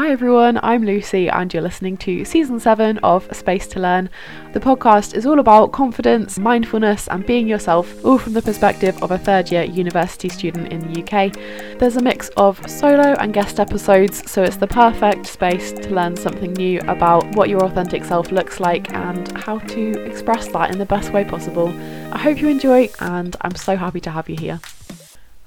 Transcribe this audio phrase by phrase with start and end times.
[0.00, 4.08] Hi everyone, I'm Lucy, and you're listening to season 7 of Space to Learn.
[4.54, 9.10] The podcast is all about confidence, mindfulness, and being yourself, all from the perspective of
[9.10, 11.34] a third year university student in the UK.
[11.78, 16.16] There's a mix of solo and guest episodes, so it's the perfect space to learn
[16.16, 20.78] something new about what your authentic self looks like and how to express that in
[20.78, 21.68] the best way possible.
[22.10, 24.60] I hope you enjoy, and I'm so happy to have you here.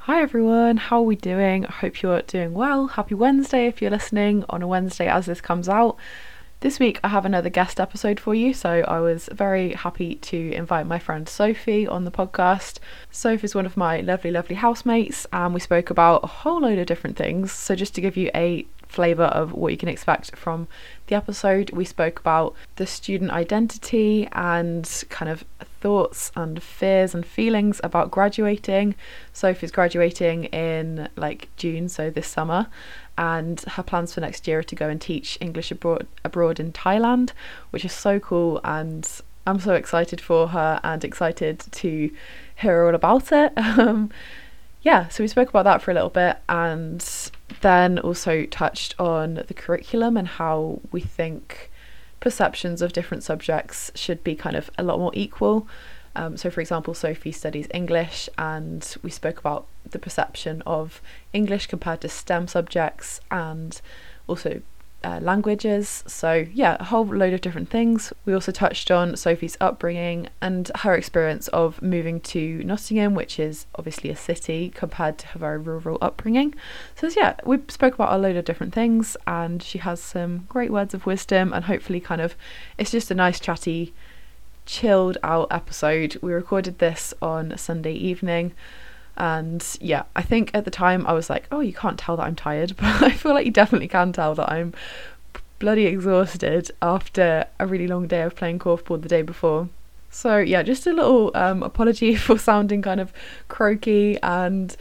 [0.06, 1.66] Hi everyone, how are we doing?
[1.66, 2.88] I hope you're doing well.
[2.88, 5.96] Happy Wednesday if you're listening on a Wednesday as this comes out.
[6.60, 10.52] This week I have another guest episode for you, so I was very happy to
[10.52, 12.80] invite my friend Sophie on the podcast.
[13.12, 16.80] Sophie is one of my lovely, lovely housemates, and we spoke about a whole load
[16.80, 17.54] of different things.
[17.54, 20.68] So, just to give you a flavour of what you can expect from
[21.08, 25.46] the episode, we spoke about the student identity and kind of
[25.84, 28.96] thoughts and fears and feelings about graduating.
[29.34, 32.68] Sophie's graduating in like June, so this summer,
[33.18, 36.72] and her plans for next year are to go and teach English abroad abroad in
[36.72, 37.34] Thailand,
[37.72, 39.08] which is so cool and
[39.46, 42.10] I'm so excited for her and excited to
[42.56, 43.52] hear all about it.
[43.84, 44.10] Um,
[44.84, 47.02] yeah, so we spoke about that for a little bit and
[47.62, 51.72] then also touched on the curriculum and how we think
[52.24, 55.68] perceptions of different subjects should be kind of a lot more equal.
[56.16, 61.02] Um, so, for example, Sophie studies English, and we spoke about the perception of
[61.34, 63.82] English compared to STEM subjects and
[64.26, 64.62] also
[65.04, 66.04] uh, languages.
[66.08, 68.14] So, yeah, a whole load of different things.
[68.26, 73.66] We also touched on Sophie's upbringing and her experience of moving to Nottingham, which is
[73.76, 76.56] obviously a city, compared to her very rural upbringing.
[76.96, 80.72] So, yeah, we spoke about a load of different things, and she has some great
[80.72, 82.36] words of wisdom, and hopefully, kind of,
[82.78, 83.94] it's just a nice, chatty,
[84.66, 86.18] chilled out episode.
[86.22, 88.54] We recorded this on Sunday evening.
[89.16, 92.24] And yeah, I think at the time I was like, oh, you can't tell that
[92.24, 94.74] I'm tired, but I feel like you definitely can tell that I'm
[95.60, 99.70] bloody exhausted after a really long day of playing korfball the day before.
[100.10, 103.14] So yeah, just a little um, apology for sounding kind of
[103.48, 104.76] croaky and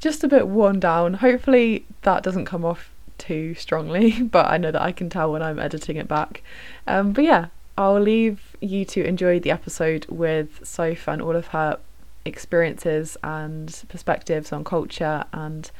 [0.00, 1.14] just a bit worn down.
[1.14, 5.42] Hopefully that doesn't come off too strongly, but I know that I can tell when
[5.42, 6.42] I'm editing it back.
[6.86, 7.46] Um, but yeah,
[7.78, 11.78] I'll leave you to enjoy the episode with Soph and all of her
[12.24, 15.70] experiences and perspectives on culture and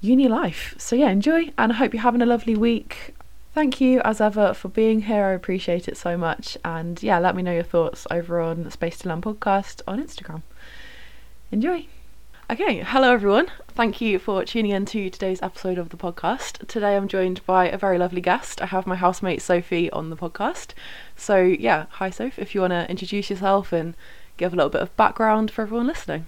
[0.00, 0.74] uni life.
[0.78, 3.14] So, yeah, enjoy and I hope you're having a lovely week.
[3.54, 5.24] Thank you as ever for being here.
[5.24, 6.56] I appreciate it so much.
[6.64, 10.42] And yeah, let me know your thoughts over on Space to Learn podcast on Instagram.
[11.50, 11.86] Enjoy.
[12.50, 13.48] Okay, hello everyone.
[13.68, 16.66] Thank you for tuning in to today's episode of the podcast.
[16.66, 18.62] Today I'm joined by a very lovely guest.
[18.62, 20.68] I have my housemate Sophie on the podcast.
[21.14, 23.94] So, yeah, hi Soph, if you want to introduce yourself and
[24.38, 26.24] give a little bit of background for everyone listening.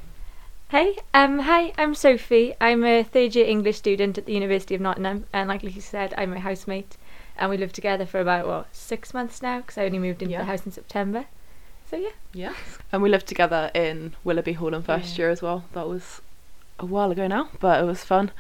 [0.69, 2.55] Hey, um, hi, I'm Sophie.
[2.61, 6.15] I'm a third year English student at the University of Nottingham, and like Lucy said,
[6.19, 6.97] I'm a housemate,
[7.37, 10.33] and we lived together for about what six months now because I only moved into
[10.33, 10.39] Yeah.
[10.41, 11.25] the house in September.
[11.89, 12.55] So yeah, Yeah.
[12.93, 15.23] And we lived together in Willoughby Hall in first Yeah.
[15.25, 15.65] year as well.
[15.73, 16.21] That was
[16.79, 18.31] a while ago now, but it was fun.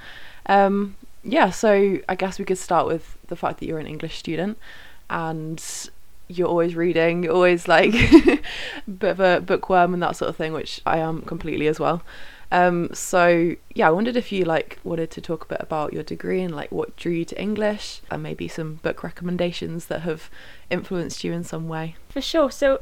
[0.46, 4.18] Um, yeah, so I guess we could start with the fact that you're an English
[4.18, 4.56] student
[5.10, 5.60] and
[6.30, 8.40] you're always reading, you're always like a
[8.98, 12.02] bit of a bookworm and that sort of thing, which I am completely as well.
[12.52, 16.02] Um, so yeah, I wondered if you like wanted to talk a bit about your
[16.02, 20.30] degree and like what drew you to English and maybe some book recommendations that have
[20.68, 21.94] influenced you in some way.
[22.08, 22.50] for sure.
[22.50, 22.80] So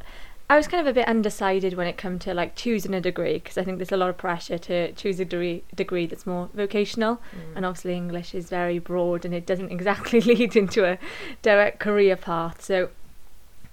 [0.51, 3.35] I was kind of a bit undecided when it come to like choosing a degree
[3.35, 6.49] because I think there's a lot of pressure to choose a degree degree that's more
[6.55, 7.21] vocational,
[7.55, 10.99] and obviously English is very broad and it doesn't exactly lead into a
[11.43, 12.65] direct career path.
[12.65, 12.89] So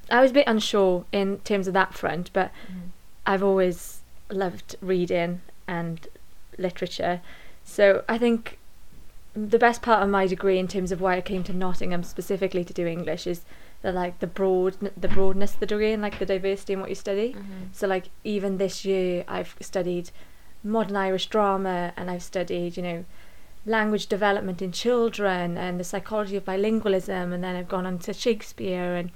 [0.09, 2.89] I was a bit unsure in terms of that front, but mm-hmm.
[3.25, 6.07] I've always loved reading and
[6.57, 7.21] literature.
[7.63, 8.59] So I think
[9.33, 12.63] the best part of my degree in terms of why I came to Nottingham specifically
[12.63, 13.41] to do English is
[13.81, 16.89] the like the broad the broadness of the degree and like the diversity in what
[16.89, 17.33] you study.
[17.33, 17.65] Mm-hmm.
[17.73, 20.11] So like even this year I've studied
[20.63, 23.05] modern Irish drama and I've studied, you know,
[23.65, 28.13] language development in children and the psychology of bilingualism and then I've gone on to
[28.13, 29.12] Shakespeare and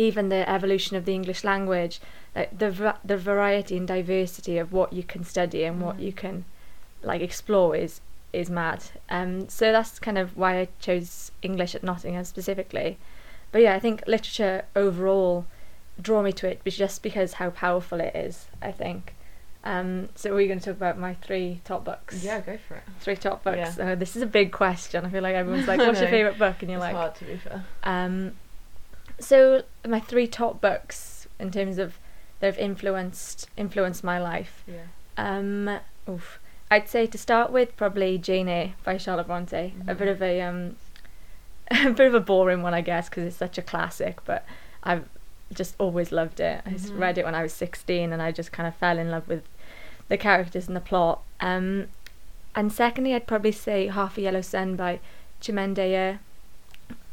[0.00, 2.00] even the evolution of the English language,
[2.34, 6.44] like the the variety and diversity of what you can study and what you can
[7.02, 8.00] like explore is
[8.32, 8.82] is mad.
[9.10, 12.96] Um, so that's kind of why I chose English at Nottingham specifically.
[13.52, 15.44] But yeah, I think literature overall
[16.00, 18.46] draw me to it, but just because how powerful it is.
[18.62, 19.14] I think.
[19.62, 22.24] Um, so we're going to talk about my three top books.
[22.24, 22.82] Yeah, go for it.
[23.00, 23.76] Three top books.
[23.76, 23.90] Yeah.
[23.90, 25.04] Oh, this is a big question.
[25.04, 27.24] I feel like everyone's like, "What's your favorite book?" And you're it's like, hard to
[27.26, 27.64] be fair.
[27.82, 28.32] um,
[29.20, 31.98] so my three top books in terms of
[32.40, 34.64] that have influenced influenced my life.
[34.66, 34.84] Yeah.
[35.16, 35.78] Um,
[36.08, 36.38] oof.
[36.70, 39.74] I'd say to start with probably Jane Eyre by Charlotte Bronte.
[39.88, 40.76] A bit of a um,
[41.70, 44.24] a bit of a boring one, I guess, because it's such a classic.
[44.24, 44.44] But
[44.82, 45.08] I've
[45.52, 46.62] just always loved it.
[46.64, 46.98] I Mhm.
[46.98, 49.42] read it when I was 16 and I just kind of fell in love with
[50.08, 51.22] the characters and the plot.
[51.40, 51.88] Um,
[52.54, 55.00] and secondly, I'd probably say Half a Yellow Sun by
[55.40, 56.18] Chimamanda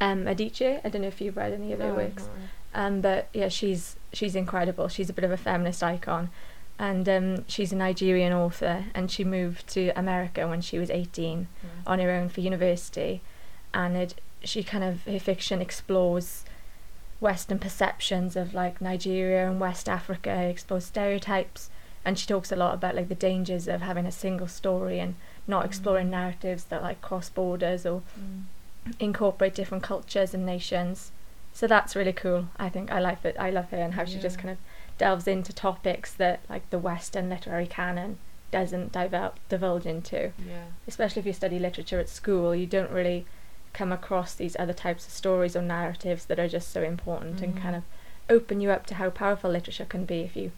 [0.01, 0.79] um, Adichie.
[0.83, 2.23] I don't know if you've read any of her No, works.
[2.23, 2.49] really.
[2.73, 4.87] Um, but yeah, she's she's incredible.
[4.87, 6.29] She's a bit of a feminist icon,
[6.77, 8.85] and um, she's a Nigerian author.
[8.93, 11.69] And she moved to America when she was 18 Yeah.
[11.87, 13.21] on her own for university,
[13.73, 16.43] and it, she kind of her fiction explores
[17.19, 21.69] Western perceptions of like Nigeria and West Africa, explores stereotypes,
[22.05, 25.15] and she talks a lot about like the dangers of having a single story and
[25.47, 28.43] not exploring narratives that like cross borders or Mm.
[28.99, 31.11] Incorporate different cultures and nations.
[31.53, 32.47] So that's really cool.
[32.57, 33.35] I think I like it.
[33.39, 34.57] I love her and how she just kind of
[34.97, 38.17] delves into topics that like the Western literary canon
[38.51, 40.31] doesn't divul- divulge into.
[40.47, 40.65] Yeah.
[40.87, 43.25] Especially if you study literature at school, you don't really
[43.73, 47.55] come across these other types of stories or narratives that are just so important and
[47.55, 47.61] Mhm.
[47.61, 47.83] kind of
[48.29, 50.51] open you up to how powerful literature can be if you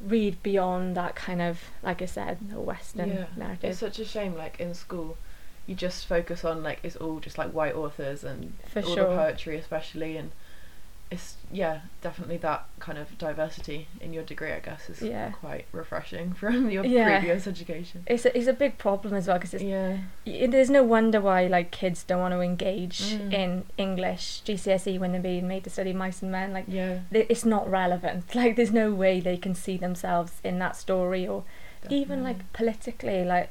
[0.00, 3.24] read beyond that kind of, like I said, the Western yeah.
[3.36, 3.70] narrative.
[3.70, 4.34] It's such a shame.
[4.36, 5.16] Like in school,
[5.66, 9.10] you just focus on like it's all just like white authors and For all sure.
[9.10, 10.30] the poetry, especially, and
[11.08, 14.50] it's yeah, definitely that kind of diversity in your degree.
[14.50, 15.30] I guess is Yeah.
[15.30, 17.18] quite refreshing from your Yeah.
[17.20, 18.02] previous education.
[18.08, 19.98] It's a, it's a big problem as well because Yeah.
[20.26, 23.32] y- there's no wonder why like kids don't want to engage Mm.
[23.32, 26.52] in English GCSE when they're being made to study mice and men.
[26.52, 27.00] Like Yeah.
[27.12, 28.24] it's not relevant.
[28.34, 31.44] Like there's no way they can see themselves in that story or
[31.88, 33.50] even like politically like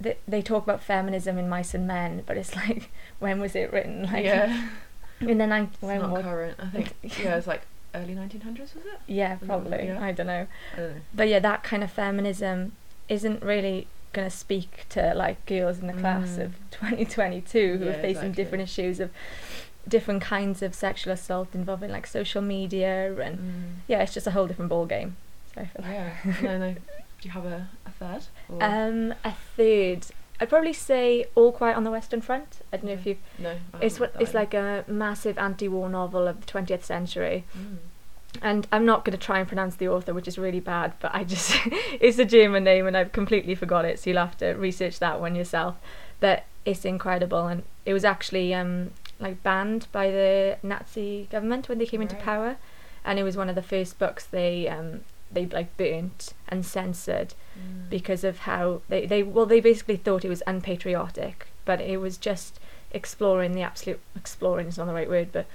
[0.00, 3.72] they, they talk about feminism in mice and men but it's like when was it
[3.72, 4.68] written like yeah.
[5.20, 6.56] in the nine It's when not was current.
[6.60, 7.62] I think yeah, it's like
[7.94, 9.00] early 1900s, was it?
[9.06, 10.02] yeah probably yeah.
[10.02, 11.00] I don't know I don't know.
[11.14, 12.72] but yeah that kind of feminism
[13.08, 16.44] isn't really going to speak to like girls in the class Mm.
[16.46, 18.32] of 2022 who Yeah, are facing exactly.
[18.32, 19.10] different issues of
[19.86, 23.74] different kinds of sexual assault involving like social media and Mm.
[23.86, 25.16] yeah it's just a whole different ball game
[25.54, 26.40] so I feel like Yeah.
[26.42, 26.74] no, no.
[27.20, 28.24] Do you have a, a third?
[28.48, 30.06] Or- um a third
[30.40, 33.56] I'd probably say All Quiet on the Western Front I don't know if you've no.
[33.80, 37.44] It's what it's that like a massive anti-war novel of the 20th century.
[37.56, 37.78] Mm.
[38.42, 41.12] and I'm not going to try and pronounce the author, which is really bad, but
[41.14, 41.56] I just
[42.00, 45.20] it's a German name and I've completely forgot it, so you'll have to research that
[45.20, 45.76] one yourself.
[46.20, 51.78] But it's incredible, and it was actually um like banned by the Nazi government when
[51.78, 52.58] they came into power,
[53.04, 55.00] and it was one of the first books they um
[55.32, 57.90] they like burnt and censored Mm.
[57.90, 62.16] because of how they they well they basically thought it was unpatriotic, but it was
[62.16, 62.60] just
[62.92, 65.46] exploring the absolute exploring is not the right word, but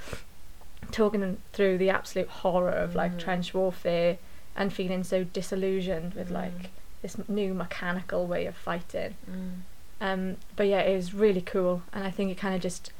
[0.91, 3.19] talking through the absolute horror of like Mhm.
[3.19, 4.17] trench warfare
[4.55, 6.33] and feeling so disillusioned with Mm.
[6.33, 6.69] like
[7.01, 9.15] this new mechanical way of fighting.
[9.29, 9.51] Mm.
[10.01, 12.91] Um, but yeah, it was really cool, and I think it kind of just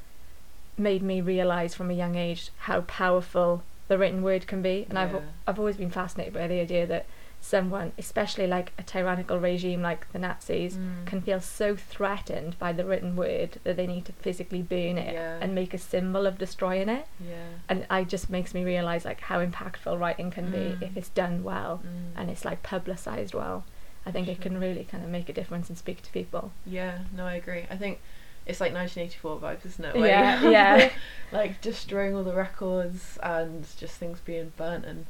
[0.78, 4.86] made me realize from a young age how powerful the written word can be.
[4.90, 5.16] And I've
[5.48, 7.06] I've always been fascinated by the idea that
[7.40, 11.06] someone, especially like a tyrannical regime like the Nazis, Mm.
[11.06, 15.14] can feel so threatened by the written word that they need to physically burn it
[15.14, 15.38] Yeah.
[15.42, 17.06] and make a symbol of destroying it.
[17.20, 17.50] Yeah.
[17.70, 20.82] And it just makes me realize like how impactful writing can be Mm.
[20.88, 22.20] if it's done well Mm.
[22.20, 23.66] and it's like publicized well.
[24.06, 26.52] I think it can really kind of make a difference and speak to people.
[26.66, 27.64] Yeah, no, I agree.
[27.70, 28.00] I think
[28.46, 29.96] it's like 1984 vibes, isn't it?
[30.08, 30.90] Yeah, yeah.
[31.32, 35.06] like destroying all the records and just things being burnt and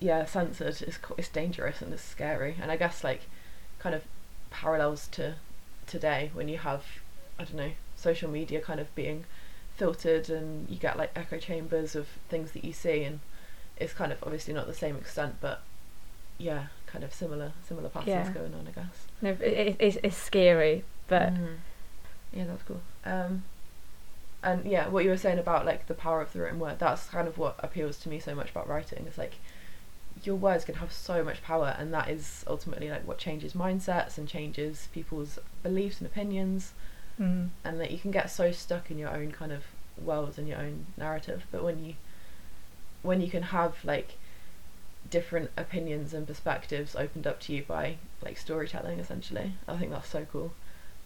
[0.00, 0.80] yeah, censored.
[0.82, 2.56] It's co- it's dangerous and it's scary.
[2.60, 3.22] And I guess like
[3.78, 4.02] kind of
[4.50, 5.34] parallels to
[5.86, 6.84] today when you have
[7.38, 9.24] I don't know social media kind of being
[9.76, 13.20] filtered and you get like echo chambers of things that you see and
[13.76, 15.62] it's kind of obviously not the same extent but
[16.36, 18.32] yeah kind of similar similar patterns Yeah.
[18.32, 21.56] going on I guess No, it, it, it's, it's scary, but Mhm.
[22.32, 22.80] Yeah, that's cool.
[23.04, 23.44] Um,
[24.42, 27.06] and yeah, what you were saying about like the power of the written word, that's
[27.06, 29.04] kind of what appeals to me so much about writing.
[29.06, 29.34] It's like
[30.24, 34.18] your words can have so much power, and that is ultimately like what changes mindsets
[34.18, 36.72] and changes people's beliefs and opinions,
[37.18, 39.64] mm, and that you can get so stuck in your own kind of
[40.00, 41.46] world and your own narrative.
[41.50, 41.94] But when you
[43.02, 44.16] when you can have like
[45.10, 50.08] different opinions and perspectives opened up to you by like storytelling essentially i think that's
[50.08, 50.52] so cool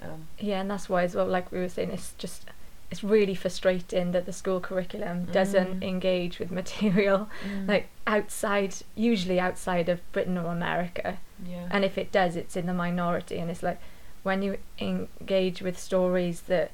[0.03, 2.45] um, yeah, and that's why as well, like we were saying, it's just
[2.91, 5.83] it's really frustrating that the school curriculum doesn't Mm.
[5.83, 7.29] engage with material
[7.67, 11.19] like outside, usually outside of Britain or America.
[11.47, 13.81] yeah and if it does it's in the minority and it's like
[14.23, 16.71] when you engage with stories that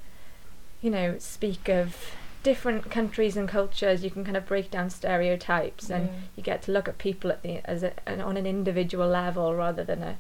[0.82, 1.97] you know speak of
[2.42, 6.12] different countries and cultures you can kind of break down stereotypes and Yeah.
[6.37, 9.54] you get to look at people at the as a, an, on an individual level
[9.54, 10.16] rather than a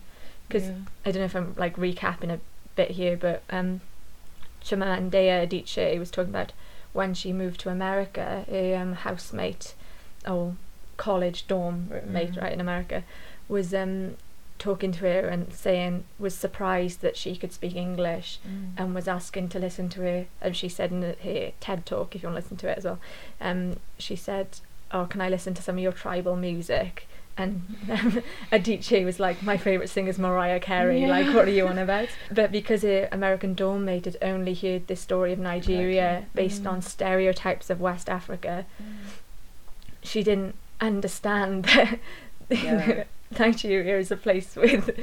[0.46, 0.74] because Yeah.
[1.04, 2.40] I don't know if I'm like recapping a
[2.80, 3.80] bit here but um
[4.62, 6.52] Chimamanda Adichie was talking about
[6.92, 9.74] when she moved to America, a um, housemate
[10.26, 10.56] or
[10.96, 12.42] college dorm mate Mm.
[12.42, 13.04] right in America
[13.48, 14.16] was um,
[14.58, 18.40] talking to her and saying was surprised that she could speak English
[18.76, 20.26] and was asking to listen to her.
[20.40, 22.84] And she said in her TED talk, if you want to listen to it as
[22.84, 22.98] well,
[23.40, 24.48] um, she said,
[24.90, 27.07] "Oh, can I listen to some of your tribal music?"
[27.38, 31.02] And um, Adichie was like, "My favorite singer is Mariah Carey.
[31.02, 31.08] Yeah.
[31.08, 34.88] Like, what are you on about?" But because her American dorm mate had only heard
[34.88, 36.42] this story of Nigeria Exactly.
[36.42, 36.70] based Mm.
[36.72, 38.66] on stereotypes of West Africa,
[40.02, 41.98] she didn't understand that
[42.50, 43.04] Yeah.
[43.38, 44.98] Nigeria is a place with,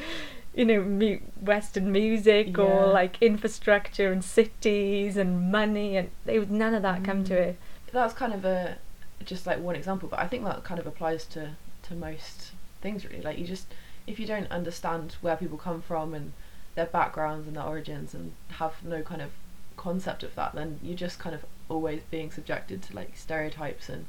[0.55, 6.73] you know, mu- Western music or like infrastructure and cities and money, and was none
[6.73, 7.57] of that come to it.
[7.93, 8.77] that's kind of a
[9.23, 11.49] just like one example but i think that kind of applies to
[11.87, 12.51] to most
[12.81, 13.73] things really like you just
[14.07, 16.33] if you don't understand where people come from and
[16.75, 19.31] their backgrounds and their origins and have no kind of
[19.77, 24.05] concept of that then you're just kind of always being subjected to like stereotypes and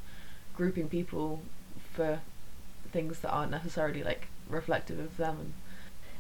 [0.54, 1.42] grouping people
[1.92, 2.20] for
[2.92, 5.52] things that aren't necessarily like reflective of them and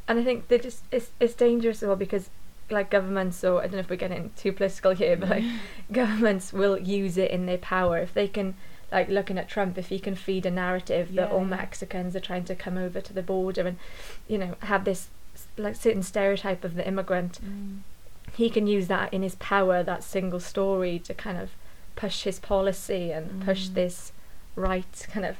[0.08, 2.30] And I think they just it's it's dangerous as well because
[2.70, 5.44] like governments or I don't know if we're getting too political here, but like
[5.92, 8.54] governments will use it in their power if they can.
[8.92, 11.44] Like looking at Trump, if he can feed a narrative that all.
[11.44, 13.78] Mexicans are trying to come over to the border and,
[14.28, 15.08] you know, have this
[15.56, 17.40] like certain stereotype of the immigrant,
[18.34, 21.50] he can use that in his power, that single story, to kind of
[21.96, 23.74] push his policy and push Mm.
[23.74, 24.12] this
[24.54, 25.36] right kind of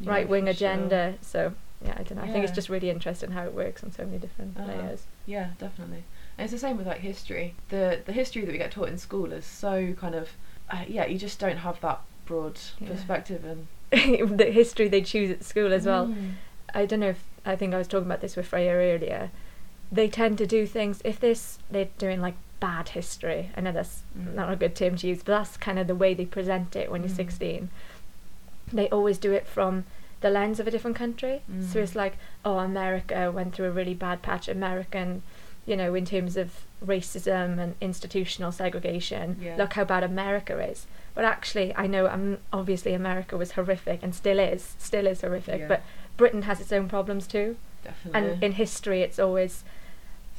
[0.00, 0.68] Yeah, right wing for sure.
[0.68, 1.14] agenda.
[1.20, 2.24] So yeah, I don't know.
[2.24, 4.68] I think it's just really interesting how it works on so many different Uh-huh.
[4.68, 5.04] layers.
[5.26, 6.04] Yeah, definitely.
[6.38, 7.54] And it's the same with like history.
[7.68, 10.30] The the history that we get taught in school is so kind of
[10.70, 12.88] uh, yeah, you just don't have that broad Yeah.
[12.88, 13.66] perspective and
[14.38, 16.08] the history they choose at school as well.
[16.08, 16.32] Mm.
[16.74, 19.30] I don't know if I think I was talking about this with Freya earlier.
[19.92, 23.50] They tend to do things if this they're doing like bad history.
[23.56, 24.34] I know that's Mm.
[24.34, 26.90] not a good term to use, but that's kind of the way they present it
[26.90, 27.16] when you're Mm.
[27.16, 27.70] 16.
[28.72, 29.84] They always do it from
[30.20, 31.42] the lens of a different country.
[31.70, 31.82] So Mm.
[31.82, 34.48] it's like, oh, America went through a really bad patch.
[34.48, 35.22] American,
[35.66, 39.38] you know, in terms of racism and institutional segregation.
[39.40, 39.56] Yeah.
[39.56, 40.86] Look how bad America is.
[41.14, 45.60] But actually, I know um, obviously America was horrific and still is, still is horrific.
[45.60, 45.68] Yeah.
[45.68, 45.82] But
[46.16, 47.56] Britain has its own problems too.
[47.82, 48.30] Definitely.
[48.32, 49.64] And in history, it's always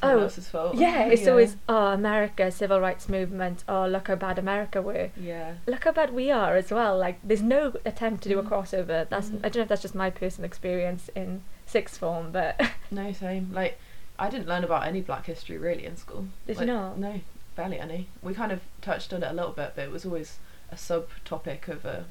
[0.01, 0.75] Someone oh, else's fault.
[0.75, 3.63] yeah, it's always oh America, civil rights movement.
[3.69, 5.09] Oh, look how bad America were.
[5.15, 5.53] Yeah.
[5.65, 6.97] Look how bad we are as well.
[6.97, 8.49] Like, there's no attempt to do a Mm.
[8.49, 9.07] crossover.
[9.07, 9.37] That's Mm.
[9.37, 12.59] I don't know if that's just my personal experience in sixth form, but
[12.91, 13.51] No, same.
[13.53, 13.79] Like
[14.17, 16.27] I didn't learn about any black history really in school.
[16.47, 16.97] Did you not?
[16.97, 17.21] No,
[17.55, 18.07] barely any.
[18.21, 20.37] We kind of touched on it a little bit, but it was always
[20.71, 22.05] a subtopic of a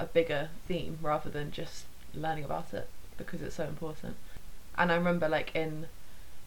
[0.00, 1.84] a bigger theme rather than just
[2.14, 4.16] learning about it because it's so important.
[4.76, 5.86] And I remember like in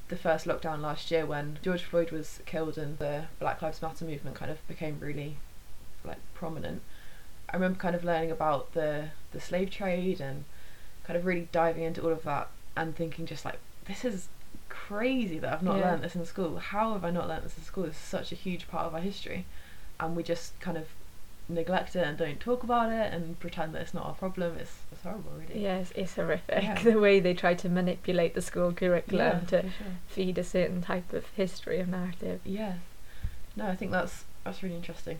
[0.09, 4.05] the first lockdown last year when George Floyd was killed and the Black Lives Matter
[4.05, 5.37] movement kind of became really
[6.03, 6.81] like prominent.
[7.49, 10.45] I remember kind of learning about the the slave trade and
[11.05, 14.27] kind of really diving into all of that and thinking just like this is
[14.87, 15.85] crazy that I've not Yeah.
[15.91, 16.57] learned this in school.
[16.57, 17.85] How have I not learned this in school?
[17.85, 19.45] Is such a huge part of our history,
[19.99, 20.87] and we just kind of
[21.49, 24.57] neglect it and don't talk about it and pretend that it's not our problem.
[24.57, 25.61] It's, it's horrible, really.
[25.61, 26.79] yes, it's horrific Yeah.
[26.83, 29.71] the way they try to manipulate the school curriculum Yeah, to sure.
[30.07, 32.41] feed a certain type of history or narrative.
[32.45, 32.73] Yeah.
[33.55, 35.19] No, I think that's that's really interesting.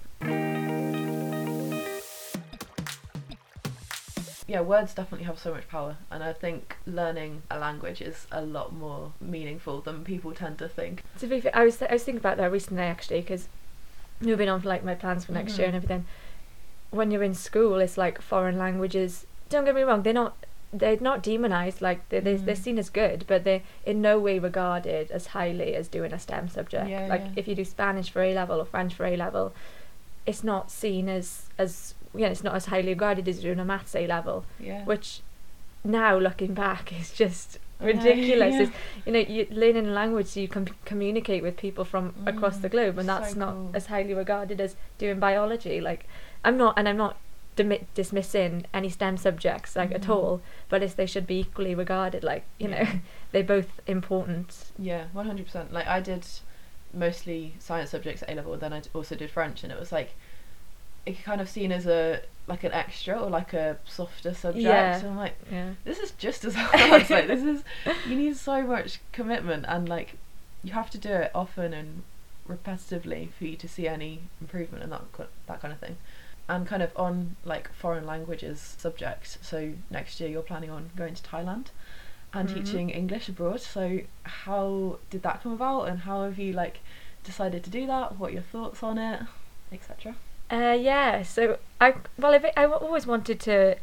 [4.48, 8.42] Yeah, words definitely have so much power, and I think learning a language is a
[8.42, 11.04] lot more meaningful than people tend to think.
[11.20, 13.50] To be fair, I was I was thinking about that recently actually because
[14.22, 15.70] moving on for like my plans for next year Mhm.
[15.70, 16.06] and everything.
[16.92, 19.25] When you're in school, it's like foreign languages.
[19.50, 20.38] Don't get me wrong; they're not
[20.72, 21.82] they're not demonized.
[21.82, 22.63] Like they're they're, they're Mm.
[22.63, 26.48] seen as good, but they're in no way regarded as highly as doing a STEM
[26.48, 26.88] subject.
[26.89, 27.32] Yeah, like yeah.
[27.36, 29.54] if you do Spanish for A level or French for A level,
[30.25, 33.95] it's not seen as as yeah, it's not as highly regarded as doing a maths
[33.95, 34.45] A level.
[34.59, 34.83] Yeah.
[34.86, 35.21] Which
[35.83, 38.55] now looking back is just ridiculous.
[38.55, 38.62] yeah.
[38.63, 38.71] It's,
[39.05, 42.67] you know, you learning a language so you can communicate with people from across the
[42.67, 43.71] Mm, globe, and so that's not cool.
[43.74, 45.79] as highly regarded as doing biology.
[45.79, 46.05] Like,
[46.43, 47.17] I'm not, and I'm not
[47.55, 50.09] dimi- dismissing any STEM subjects like at Mhm.
[50.09, 52.24] all, but it's, they should be equally regarded.
[52.24, 52.86] Like, you know,
[53.31, 54.71] they're both important.
[54.79, 55.71] Yeah, one hundred percent.
[55.71, 56.25] Like I did
[56.93, 60.15] mostly science subjects at A level, then I also did French, and it was like
[61.13, 64.63] kind of seen as a like an extra or like a softer subject.
[64.63, 65.01] Yeah.
[65.01, 65.71] So I'm like, Yeah.
[65.83, 67.09] this is just as hard.
[67.09, 67.63] like this is
[68.07, 70.15] you need so much commitment and like
[70.63, 72.03] you have to do it often and
[72.47, 75.01] repetitively for you to see any improvement and that
[75.47, 75.97] that kind of thing.
[76.49, 79.37] And kind of on like foreign languages subject.
[79.41, 81.67] So next year you're planning on going to Thailand
[82.33, 82.53] and Mhm.
[82.53, 83.59] teaching English abroad.
[83.59, 86.79] So how did that come about and how have you like
[87.25, 88.17] decided to do that?
[88.17, 89.23] What are your thoughts on it,
[89.73, 90.15] etc.
[90.51, 91.24] Uh, yeah.
[91.24, 93.75] So I well, it, I always wanted to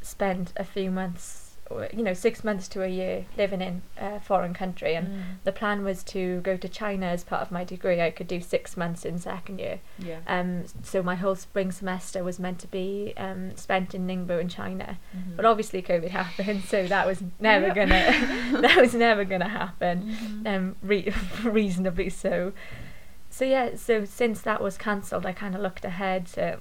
[0.00, 4.18] spend a few months, or you know, six months to a year living in a
[4.18, 5.22] foreign country, and Mm.
[5.44, 8.00] the plan was to go to China as part of my degree.
[8.00, 9.78] I could do six months in second year.
[9.98, 10.18] Yeah.
[10.26, 14.48] Um, so my whole spring semester was meant to be um, spent in Ningbo in
[14.48, 15.36] China, Mhm.
[15.36, 18.10] but obviously COVID happened, so that was never gonna
[18.60, 20.16] that was never gonna happen.
[20.44, 20.46] Mhm.
[20.56, 22.52] Um, re- reasonably so.
[23.32, 26.60] So yeah, so since that was cancelled, I kind of looked ahead to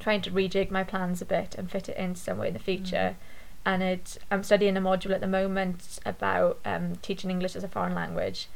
[0.00, 3.16] trying to rejig my plans a bit and fit it in somewhere in the future.
[3.64, 7.68] And it, I'm studying a module at the moment about um, teaching English as a
[7.68, 8.48] foreign language.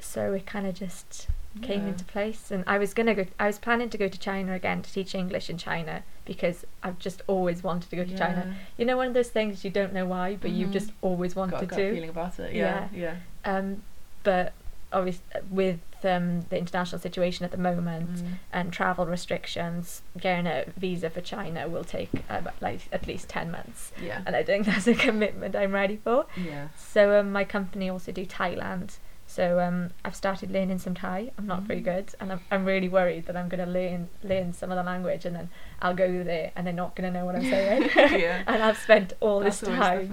[0.00, 1.28] So it kind of just
[1.62, 1.88] came Yeah.
[1.92, 4.82] into place and I was gonna go I was planning to go to China again
[4.82, 8.54] to teach English in China because I've just always wanted to go to China.
[8.76, 10.74] You know one of those things you don't know why but you've Mhm.
[10.74, 11.92] just always Got wanted gut to.
[11.94, 12.54] feeling about it.
[12.54, 12.88] Yeah.
[12.92, 13.16] Yeah.
[13.46, 13.82] Um
[14.22, 14.52] but
[14.92, 18.34] obviously with um, the international situation at the moment Mm.
[18.52, 23.50] and travel restrictions, getting a visa for China will take about like at least 10
[23.50, 23.92] months.
[24.02, 24.22] Yeah.
[24.26, 26.26] And I think that's a commitment I'm ready for.
[26.36, 26.68] Yeah.
[26.76, 28.98] So um, my company also do Thailand.
[29.26, 31.32] So um, I've started learning some Thai.
[31.36, 31.84] I'm not very Mhm.
[31.84, 34.82] good, and I'm, I'm really worried that I'm going to learn learn some of the
[34.82, 35.50] language, and then
[35.82, 37.90] I'll go there and they're not going to know what I'm saying.
[38.18, 38.42] Yeah.
[38.46, 40.10] and I've spent all That's this time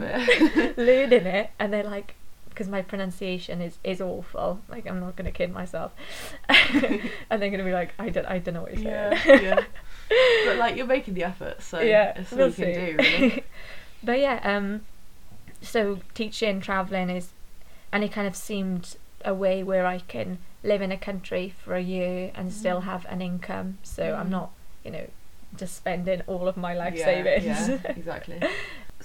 [0.77, 2.15] learning it, and they're like,
[2.55, 4.61] because my pronunciation is is awful.
[4.69, 5.91] Like I'm not going to kid myself,
[6.49, 9.23] and they're going to be like, I don't I don't know what you're yeah.
[9.23, 9.43] saying.
[9.43, 9.63] Yeah.
[10.45, 12.91] But like you're making the effort, so yeah, it's all we'll you can see.
[12.91, 12.97] do.
[12.97, 13.43] Really.
[14.03, 14.81] but yeah, um,
[15.61, 17.29] so teaching, traveling is,
[17.91, 21.73] and it kind of seemed a way where I can live in a country for
[21.75, 22.83] a year and still Mm.
[22.83, 23.79] have an income.
[23.81, 24.37] So I'm Mm.
[24.37, 24.51] not,
[24.83, 25.07] you know,
[25.57, 27.45] just spending all of my life yeah, savings.
[27.69, 28.39] Yeah, exactly.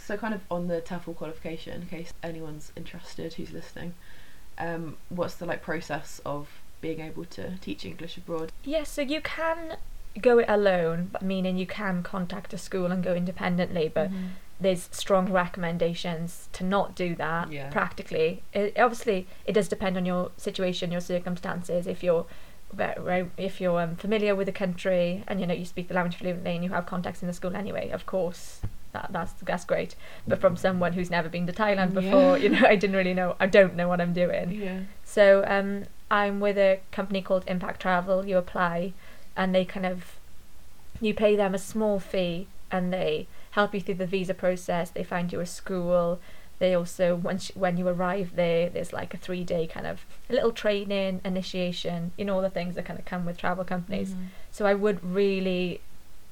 [0.06, 3.94] So kind of on the TEFL qualification, in case anyone's interested who's listening,
[4.58, 6.48] um, what's the like process of
[6.80, 8.50] being able to teach English abroad?
[8.64, 9.76] Yeah, so you can
[10.20, 14.30] go it alone, but meaning you can contact a school and go independently, but Mhm.
[14.58, 17.70] there's strong recommendations to not do that Yeah.
[17.70, 18.42] practically.
[18.52, 21.86] It, obviously, it does depend on your situation, your circumstances.
[21.86, 22.26] If you're
[23.36, 26.54] if you're um, familiar with the country and you know you speak the language fluently
[26.54, 28.60] and you have contacts in the school anyway, of course.
[28.92, 29.94] That, that's that's great,
[30.26, 32.00] but from someone who's never been to Thailand Yeah.
[32.00, 33.36] before, you know, I didn't really know.
[33.38, 34.50] I don't know what I'm doing.
[34.50, 34.80] yeah.
[35.04, 38.26] So um, I'm with a company called Impact Travel.
[38.26, 38.92] You apply,
[39.36, 40.16] and they kind of
[41.00, 44.90] you pay them a small fee, and they help you through the visa process.
[44.90, 46.18] They find you a school.
[46.58, 50.32] They also once when you arrive there, there's like a three day kind of a
[50.34, 52.10] little training, initiation.
[52.18, 54.10] You know all the things that kind of come with travel companies.
[54.14, 54.26] Mhm.
[54.50, 55.80] So I would really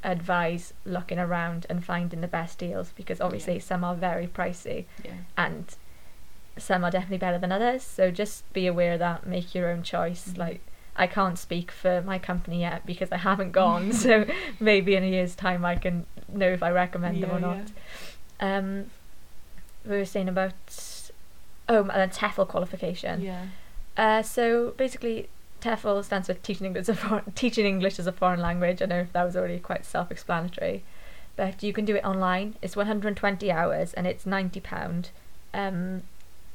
[0.04, 3.60] advise looking around and finding the best deals because obviously Yeah.
[3.60, 5.12] some are very pricey Yeah.
[5.36, 5.74] and
[6.56, 7.82] some are definitely better than others.
[7.82, 10.28] So just be aware of that, make your own choice.
[10.28, 10.38] Mhm.
[10.38, 10.60] Like
[10.96, 14.24] I can't speak for my company yet because I haven't gone, so
[14.60, 17.66] maybe in a year's time I can know if I recommend them or Yeah, not.
[18.40, 18.90] Um,
[19.84, 20.54] we were saying about
[21.68, 23.20] oh, and then TEFL qualification.
[23.22, 23.46] Yeah.
[23.96, 25.28] Uh, so basically,
[25.60, 28.80] TEFL stands for teaching English as a foreign, teaching English as a foreign language.
[28.82, 30.84] I know that was already quite self-explanatory,
[31.36, 32.54] but you can do it online.
[32.62, 35.10] It's 120 hours and it's 90 pound,
[35.52, 36.02] um,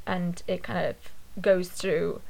[0.05, 0.95] and it kind of
[1.41, 2.21] goes through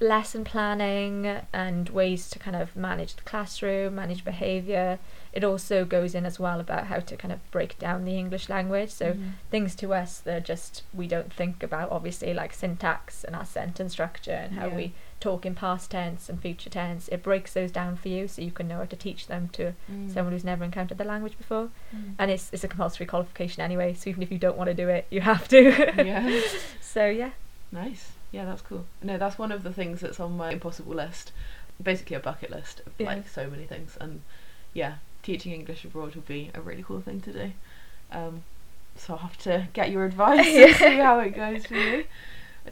[0.00, 4.98] lesson planning and ways to kind of manage the classroom, manage behaviour.
[5.32, 8.48] It also goes in as well about how to kind of break down the English
[8.48, 8.90] language.
[8.90, 9.32] So Mhm.
[9.52, 13.92] things to us that just we don't think about obviously like syntax and our sentence
[13.92, 14.74] structure and how Yeah.
[14.74, 14.92] we
[15.24, 18.50] talk in past tense and future tense it breaks those down for you so you
[18.58, 20.12] can know how to teach them to Mm.
[20.12, 22.14] someone who's never encountered the language before Mm.
[22.18, 24.88] and it's, it's a compulsory qualification anyway so even if you don't want to do
[24.96, 25.60] it you have to
[26.12, 26.40] yeah.
[26.94, 27.30] so yeah
[27.72, 28.12] Nice.
[28.30, 28.84] Yeah, that's cool.
[29.02, 31.32] No, that's one of the things that's on my impossible list.
[31.82, 33.08] Basically, a bucket list of Yeah.
[33.08, 33.96] like so many things.
[34.00, 34.20] And
[34.72, 37.46] yeah, teaching English abroad would be a really cool thing to do.
[38.12, 38.42] Um,
[38.96, 42.04] so I'll have to get your advice and see how it goes for you.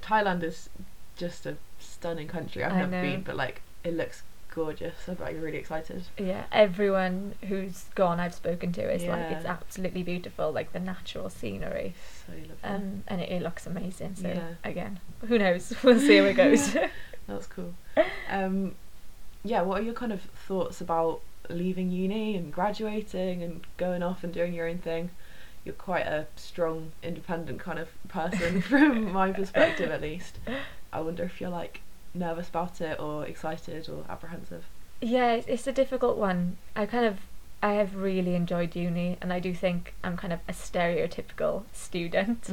[0.08, 0.68] Thailand is
[1.16, 1.56] just a
[2.02, 2.64] stunning country.
[2.64, 3.02] I've I never know.
[3.02, 4.22] been, but like it looks
[4.54, 4.94] gorgeous.
[5.08, 6.02] I'm you're really excited.
[6.18, 11.30] yeah everyone who's gone I've spoken to is like it's absolutely beautiful like the natural
[11.30, 11.94] scenery
[12.26, 14.48] So um, and it, it looks amazing so Yeah.
[14.62, 16.76] again who knows we'll see how it goes
[17.28, 17.72] That's cool.
[18.28, 18.74] Um,
[19.44, 24.22] yeah, what are your kind of thoughts about leaving uni and graduating and going off
[24.24, 25.10] and doing your own thing?
[25.64, 30.38] You're quite a strong, independent kind of person from my perspective, at least.
[30.92, 31.80] I wonder if you're like
[32.14, 34.64] nervous about it or excited or apprehensive.
[35.00, 36.58] Yeah, it's, a difficult one.
[36.76, 37.18] I kind of,
[37.62, 42.48] I have really enjoyed uni, and I do think I'm kind of a stereotypical student.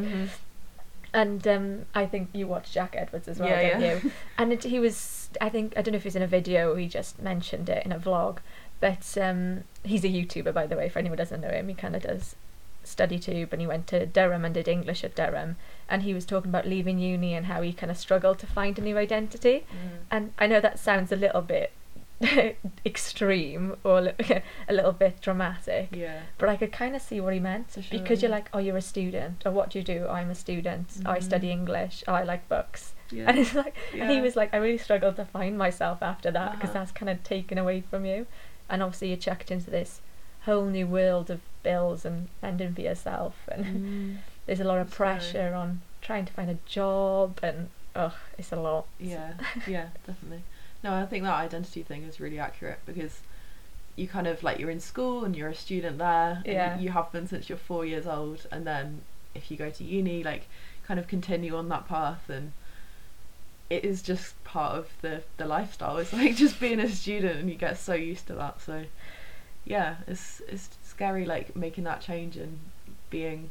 [1.14, 4.00] And um, I think you watched Jack Edwards as well, Yeah, don't yeah.
[4.04, 4.12] you?
[4.38, 6.88] And it, he was, I think, I don't know if he's in a video he
[6.88, 8.38] just mentioned it in a vlog,
[8.80, 11.68] but um, he's a YouTuber, by the way, for anyone who doesn't know him.
[11.68, 12.36] He kind of does
[12.90, 15.56] study tube and he went to Durham and did English at Durham.
[15.88, 18.78] And he was talking about leaving uni and how he kind of struggled to find
[18.78, 19.66] a new identity.
[20.12, 21.72] And I know that sounds a little bit
[22.86, 24.00] extreme or
[24.70, 26.22] a little bit dramatic, Yeah.
[26.38, 28.36] but I could kind of see what he meant sure, because you're yeah.
[28.38, 30.06] like, oh, you're a student, or what do you do?
[30.08, 30.88] Oh, I'm a student.
[31.06, 32.04] Oh, I study English.
[32.08, 32.94] Oh, I like books.
[33.12, 33.26] Yeah.
[33.28, 36.54] And it's like, and he was like, I really struggled to find myself after that
[36.54, 36.80] because Uh-huh.
[36.80, 38.28] that's kind of taken away from you,
[38.70, 40.02] and obviously you're chucked into this
[40.42, 43.66] whole new world of bills and fending for yourself, and
[44.16, 44.18] Mm.
[44.46, 48.56] there's a lot of pressure on trying to find a job, and ugh, it's a
[48.56, 48.86] lot.
[49.00, 49.34] Yeah,
[49.68, 50.44] yeah, definitely.
[50.84, 53.20] No, I think that identity thing is really accurate because
[53.96, 56.42] you kind of like you're in school and you're a student there.
[56.46, 56.80] and Yeah.
[56.80, 59.02] You have been since you're four years old, and then
[59.36, 60.48] if you go to uni, like
[60.88, 62.54] kind of continue on that path, and
[63.70, 65.98] it is just part of the the lifestyle.
[65.98, 68.62] It's like just being a student, and you get so used to that.
[68.62, 68.86] So,
[69.66, 72.60] yeah, it's it's scary like making that change and
[73.10, 73.50] being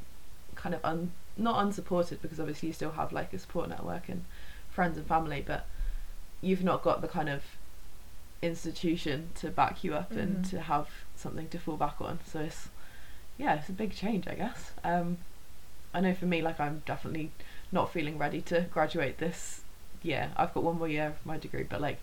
[0.54, 4.22] kind of un not unsupported because obviously you still have like a support network and
[4.68, 5.66] friends and family, but
[6.42, 7.42] you've not got the kind of
[8.42, 10.50] institution to back you up and Mhm.
[10.50, 12.18] to have something to fall back on.
[12.26, 12.68] So it's
[13.38, 14.72] yeah, it's a big change, I guess.
[14.84, 15.18] Um,
[15.94, 17.30] I know for me, like I'm definitely
[17.72, 19.62] not feeling ready to graduate this
[20.02, 20.32] year.
[20.36, 21.98] I've got one more year of my degree, but like,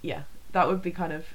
[0.00, 1.26] yeah, that would be kind of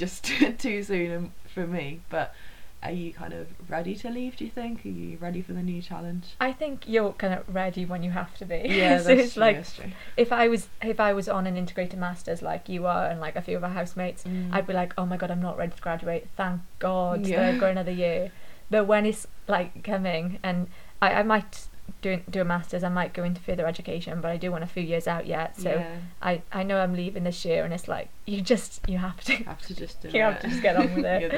[0.00, 0.24] just
[0.58, 2.00] too soon for me.
[2.08, 2.34] But
[2.82, 4.36] are you kind of ready to leave?
[4.36, 4.84] Do you think?
[4.86, 6.34] Are you ready for the new challenge?
[6.40, 8.62] I think you're kind of ready when you have to be.
[8.64, 9.90] Yeah, so that's it's true, like that's true.
[10.16, 13.36] if I was if I was on an integrated masters like you are and like
[13.36, 14.52] a few of our housemates, Mm.
[14.54, 16.28] I'd be like, oh my god, I'm not ready to graduate.
[16.36, 17.48] Thank God Yeah.
[17.48, 18.32] I've got another year.
[18.70, 20.68] But when it's like coming, and
[21.02, 21.66] I, I might
[22.02, 24.66] do do a masters, I might go into further education, but I do want a
[24.66, 25.58] few years out yet.
[25.58, 28.98] So yeah, I I know I'm leaving this year, and it's like you just you
[28.98, 29.36] have to.
[29.44, 31.32] have to just do You have to just get on with it.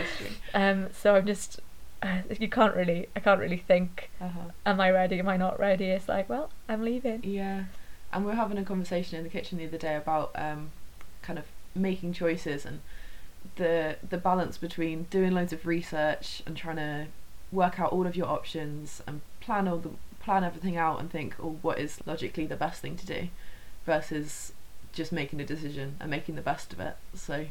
[0.55, 0.71] yeah.
[0.71, 1.61] Um, so I'm just.
[2.41, 4.11] You can't really, I can't really think.
[4.21, 4.51] Uh-huh.
[4.67, 5.21] Am I ready?
[5.21, 5.85] Am I not ready?
[5.85, 7.21] It's like, well, I'm leaving.
[7.23, 7.65] Yeah,
[8.13, 10.71] and we were having a conversation in the kitchen the other day about um,
[11.23, 11.45] kind of
[11.77, 12.81] making choices and
[13.57, 17.07] the the balance between doing loads of research and trying to
[17.53, 19.91] work out all of your options and plan all the
[20.23, 23.29] plan everything out and think, oh, what is logically the best thing to do,
[23.85, 24.53] versus
[24.93, 26.97] just making a decision and making the best of it.
[27.15, 27.47] So,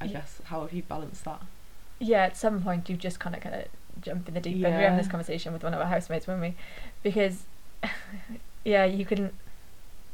[0.00, 0.12] I Yeah.
[0.12, 1.42] guess how have you balanced that?
[2.02, 3.66] yeah, at some point you just kind of kind of
[4.00, 4.64] jump in the deep end.
[4.64, 6.54] We were having this conversation with one of our housemates, weren't we?
[7.02, 7.44] Because,
[8.64, 9.32] yeah, you can.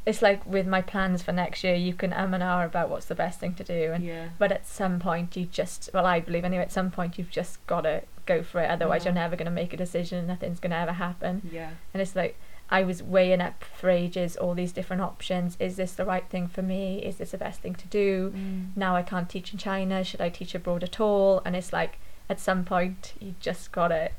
[0.07, 3.07] It's like with my plans for next year, you can um and ah about what's
[3.07, 6.21] the best thing to do, and yeah, but at some point you just, well, I
[6.21, 8.71] believe anyway, at some point you've just got to go for it.
[8.71, 9.11] Otherwise, Yeah.
[9.11, 10.27] you're never going to make a decision.
[10.27, 11.43] Nothing's going to ever happen.
[11.53, 12.39] yeah, And it's like
[12.71, 15.57] I was weighing up for ages all these different options.
[15.61, 16.99] Is this the right thing for me?
[17.05, 18.31] Is this the best thing to do?
[18.35, 18.77] Mm.
[18.77, 20.03] now I can't teach in China.
[20.05, 21.43] Should I teach abroad at all?
[21.45, 24.11] And it's like at some point you just gotta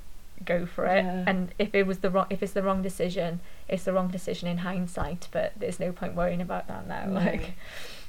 [0.45, 1.03] go for it.
[1.03, 1.23] Yeah.
[1.27, 4.47] And if it was the wrong, if it's the wrong decision, it's the wrong decision
[4.47, 5.27] in hindsight.
[5.31, 7.05] But there's no point worrying about that now.
[7.05, 7.19] No.
[7.19, 7.53] Like,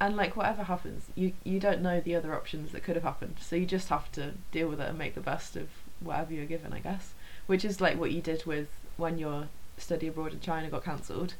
[0.01, 3.37] and like whatever happens you you don't know the other options that could have happened
[3.41, 5.69] so you just have to deal with it and make the best of
[6.01, 7.15] whatever you're given i guess
[7.47, 11.35] which is like what you did with when your study abroad in china got cancelled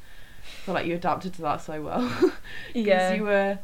[0.65, 2.01] feel like you adapted to that so well
[2.73, 3.59] because yeah, you were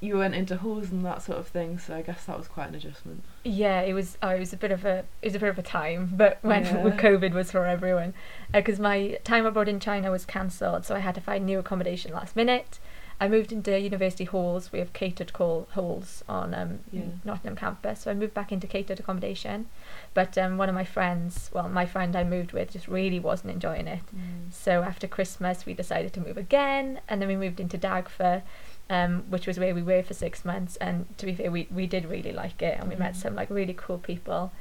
[0.00, 2.68] you went into halls and that sort of thing so i guess that was quite
[2.68, 3.80] an adjustment yeah.
[3.82, 4.18] It was.
[4.24, 5.04] Oh, it was a bit of a.
[5.22, 6.10] It was a bit of a time.
[6.16, 6.72] But when Yeah.
[7.06, 8.12] COVID was for everyone,
[8.52, 12.12] because my time abroad in China was cancelled, so I had to find new accommodation
[12.12, 12.80] last minute.
[13.20, 14.72] I moved into university halls.
[14.72, 17.02] We have catered call halls on um, Yeah.
[17.24, 19.68] Nottingham campus, so I moved back into catered accommodation.
[20.12, 23.52] But um, one of my friends, well, my friend I moved with, just really wasn't
[23.52, 24.02] enjoying it.
[24.50, 28.42] So after Christmas, we decided to move again, and then we moved into Dagfa,
[28.90, 30.76] um, which was where we were for six months.
[30.76, 33.16] And to be fair, we, we did really like it, and we met Mm.
[33.22, 34.52] some like really cool people.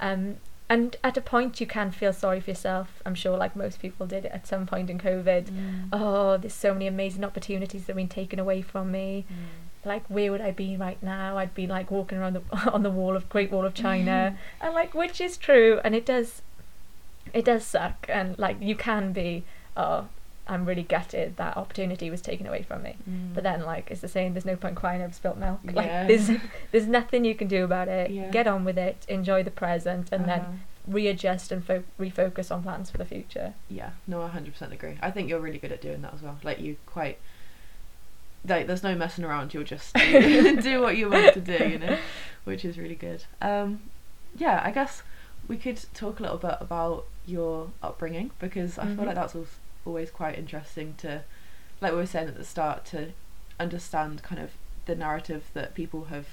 [0.00, 0.36] Um,
[0.68, 3.02] and at a point, you can feel sorry for yourself.
[3.04, 5.44] I'm sure, like most people did at some point in COVID.
[5.50, 5.88] Mm.
[5.92, 9.26] Oh, there's so many amazing opportunities that have been taken away from me.
[9.84, 11.36] Like, where would I be right now?
[11.36, 12.42] I'd be like walking around the
[12.72, 16.06] on the wall of Great Wall of China, and like, which is true, and it
[16.06, 16.40] does,
[17.34, 19.42] it does suck, and like, you can be,
[19.76, 20.06] oh,
[20.48, 22.96] I'm really gutted that opportunity was taken away from me.
[23.08, 23.32] Mm.
[23.34, 25.60] But then, like, it's the saying, there's no point crying over spilt milk.
[25.64, 25.72] Yeah.
[25.72, 26.30] Like, there's
[26.72, 28.10] there's nothing you can do about it.
[28.10, 28.28] Yeah.
[28.30, 30.40] Get on with it, enjoy the present, and Uh-huh.
[30.40, 33.54] then readjust and fo- refocus on plans for the future.
[33.68, 36.36] yeah no i 100% agree i think you're really good at doing that as well
[36.42, 37.18] like you quite
[38.48, 41.78] like there's no messing around you'll just do, do what you want to do you
[41.78, 41.96] know
[42.42, 43.80] which is really good um
[44.36, 45.04] yeah i guess
[45.46, 48.96] we could talk a little bit about your upbringing because I Mhm.
[48.96, 49.46] feel like that's al-
[49.84, 51.22] always quite interesting to,
[51.80, 53.12] like we were saying at the start, to
[53.58, 54.50] understand kind of
[54.86, 56.26] the narrative that people have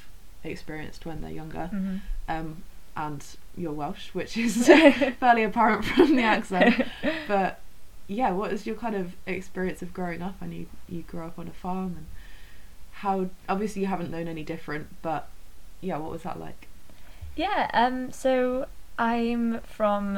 [0.43, 1.69] experienced when they're younger.
[1.73, 1.97] Mm-hmm.
[2.27, 2.63] Um,
[2.95, 3.23] and
[3.55, 6.85] you're Welsh, which is fairly apparent from the accent.
[7.27, 7.59] But
[8.07, 10.35] yeah, what is your kind of experience of growing up?
[10.41, 12.05] And you you grew up on a farm, and
[12.91, 15.29] how obviously you haven't known any different, but
[15.79, 16.67] yeah, what was that like?
[17.35, 20.17] Yeah, um, so I'm from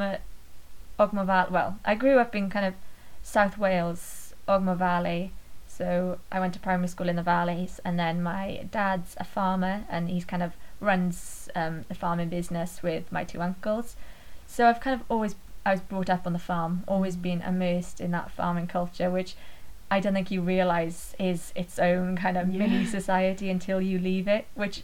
[0.98, 1.50] Ogmore Valley.
[1.50, 2.74] Well, I grew up in kind of
[3.22, 5.32] South Wales, Ogmore Valley.
[5.66, 9.84] So I went to primary school in the valleys, and then my dad's a farmer,
[9.88, 13.96] and he's kind of runs um, the farming business with my two uncles.
[14.46, 18.00] So I've kind of always I was brought up on the farm, always been immersed
[18.00, 19.36] in that farming culture, which
[19.90, 24.26] I don't think you realise is its own kind of mini society until you leave
[24.26, 24.82] it, which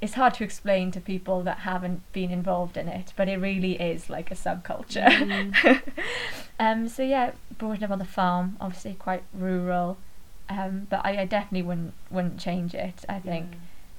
[0.00, 3.80] is hard to explain to people that haven't been involved in it, but it really
[3.80, 5.06] is like a subculture.
[5.06, 5.82] Mm.
[6.60, 9.96] um, so yeah, brought up on the farm, obviously quite rural,
[10.48, 13.04] um, but I, I definitely wouldn't wouldn't change it.
[13.08, 13.52] I think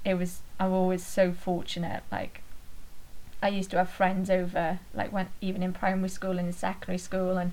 [0.04, 2.04] it was I'm always so fortunate.
[2.12, 2.42] Like
[3.42, 7.00] I used to have friends over, like when even in primary school and in secondary
[7.00, 7.52] school, and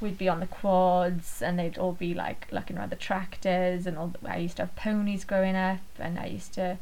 [0.00, 3.98] we'd be on the quads, and they'd all be like looking around the tractors, and
[3.98, 4.12] all.
[4.24, 6.78] I used to have ponies growing up, and I used to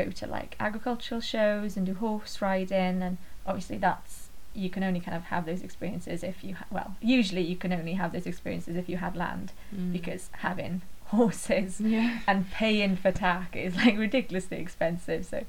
[0.00, 4.14] go to like agricultural shows and do horse riding, and obviously that's
[4.54, 7.72] you can only kind of have those experiences if you ha- well usually you can
[7.78, 9.92] only have those experiences if you had land Mm.
[9.92, 10.80] because having
[11.16, 12.20] horses yeah.
[12.26, 15.24] and paying for tack is like ridiculously expensive.
[15.26, 15.44] So,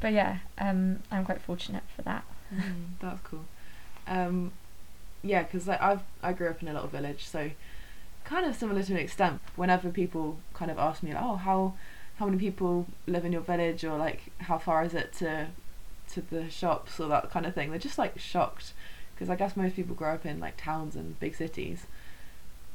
[0.00, 2.24] but yeah, um, I'm quite fortunate for that.
[2.52, 3.44] Mm, that's cool.
[4.08, 4.52] Um,
[5.22, 7.50] yeah, because like I've I grew up in a little village, so
[8.24, 9.40] kind of similar to an extent.
[9.56, 11.74] Whenever people kind of ask me, like, oh, how
[12.22, 15.48] how many people live in your village, or like how far is it to
[16.12, 18.74] to the shops or that kind of thing, they're just like shocked
[19.14, 21.86] because I guess most people grow up in like towns and big cities.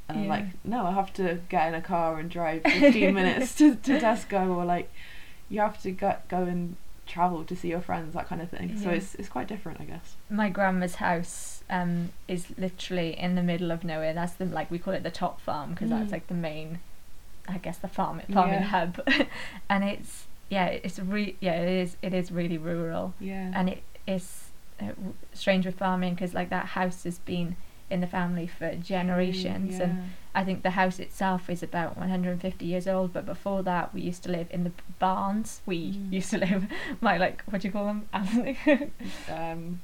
[0.09, 3.55] And I'm like, no, I have to get in a car and drive 15 minutes
[3.55, 4.89] to, to Tesco, or like,
[5.49, 8.77] you have to go, go and travel to see your friends, that kind of thing.
[8.81, 10.15] So it's it's quite different, I guess.
[10.29, 14.13] My grandma's house um, is literally in the middle of nowhere.
[14.13, 16.11] That's the like we call it the top farm because that's Mm.
[16.13, 16.79] like the main,
[17.47, 18.61] I guess the farm farming Yeah.
[18.63, 19.01] hub,
[19.69, 23.51] and it's yeah it's re yeah it is it is really rural Yeah.
[23.53, 24.49] and it is
[24.81, 24.91] uh,
[25.33, 27.55] strange with farming because like that house has been
[27.89, 32.87] in the family for generations and I think the house itself is about 150 years
[32.87, 35.61] old, but before that, we used to live in the barns.
[35.65, 36.13] We Mm.
[36.13, 36.67] used to live,
[37.01, 38.07] my like, what do you call them?
[39.31, 39.81] um,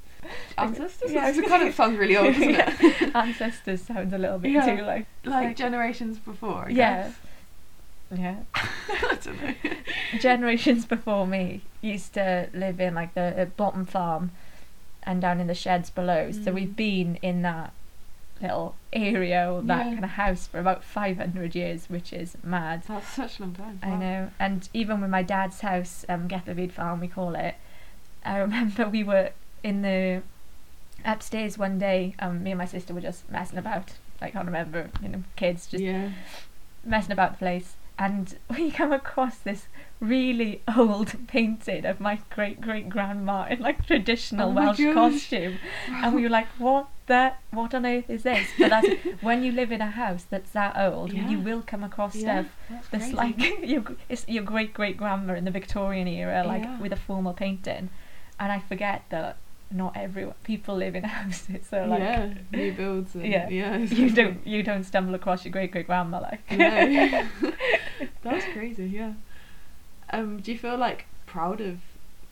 [0.58, 1.12] ancestors.
[1.12, 1.30] Yeah.
[1.30, 3.15] it kind of sounds really old, doesn't it?
[3.15, 4.76] Ancestors sounds a little bit Yeah.
[4.76, 6.65] too like, like Like- generations before.
[6.65, 7.15] I yeah, guess.
[8.15, 8.36] Yeah.
[8.56, 9.54] I don't know.
[10.19, 14.32] Generations before me used to live in like the uh, bottom farm,
[15.04, 16.32] and down in the sheds below.
[16.32, 16.54] So Mm.
[16.54, 17.73] we've been in that
[18.41, 19.91] little area or that Yeah.
[19.93, 22.84] kind of house for about 500 years, which is mad.
[22.88, 23.80] That's such a long time.
[23.84, 24.32] I know.
[24.39, 27.56] And even with my dad's house, um, Getherford Farm, we call it,
[28.26, 29.32] I remember we were
[29.63, 30.23] in the
[31.06, 33.91] upstairs one day, um, me and my sister were just messing about.
[34.21, 36.12] I can't remember, you know, kids just yeah.
[36.86, 37.76] messing about the place.
[37.97, 39.67] And we come across this
[39.99, 44.93] really old painting of my great great grandma in like traditional Oh Welsh gosh.
[44.93, 45.60] costume.
[45.88, 48.47] And we were like, what the, what on earth is this?
[48.58, 48.88] But that's,
[49.21, 51.27] when you live in a house that's that old, Yeah.
[51.29, 53.15] you will come across Yeah, stuff that's this crazy.
[53.15, 56.79] like your it's your great great grandma in the Victorian era, like Yeah.
[56.79, 57.89] with a formal painting,
[58.39, 59.38] and I forget that
[59.74, 63.16] not everyone people live in houses, so like yeah, new builds.
[63.16, 63.50] And, Yeah.
[63.50, 63.78] yeah.
[63.78, 66.52] you don't you don't stumble across your great great grandma like.
[66.52, 67.26] No.
[68.24, 68.86] That's crazy.
[68.88, 69.14] Yeah.
[70.12, 71.80] Um, do you feel like proud of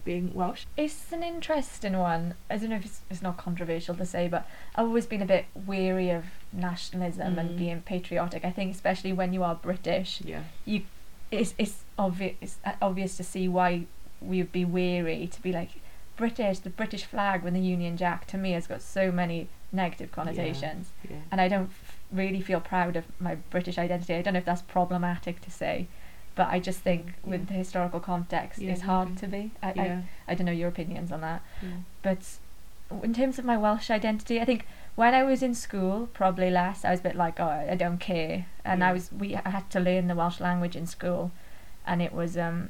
[0.05, 0.65] being Welsh?
[0.77, 2.35] It's an interesting one.
[2.49, 5.25] I don't know if it's, it's not controversial to say, but I've always been a
[5.25, 7.57] bit weary of nationalism and Mm.
[7.57, 8.45] being patriotic.
[8.45, 10.43] I think especially when you are British, Yeah.
[10.65, 10.83] you
[11.31, 13.85] it's it's obvious it's obvious to see why
[14.21, 15.69] we would be weary to be like
[16.21, 16.59] British.
[16.59, 20.83] The British flag with the Union Jack to me has got so many negative connotations,
[21.09, 21.17] Yeah.
[21.31, 24.13] and I don't f- really feel proud of my British identity.
[24.15, 25.87] I don't know if that's problematic to say,
[26.35, 29.43] but I just think with the historical context, Yeah, it's hard to be.
[29.63, 30.01] I, Yeah.
[30.27, 31.69] I I don't know your opinions on that, yeah.
[32.07, 32.19] but
[33.03, 36.83] in terms of my Welsh identity, I think when I was in school, probably less.
[36.85, 39.69] I was a bit like, oh, I don't care, and I was we I had
[39.75, 41.31] to learn the Welsh language in school,
[41.89, 42.69] and it was um,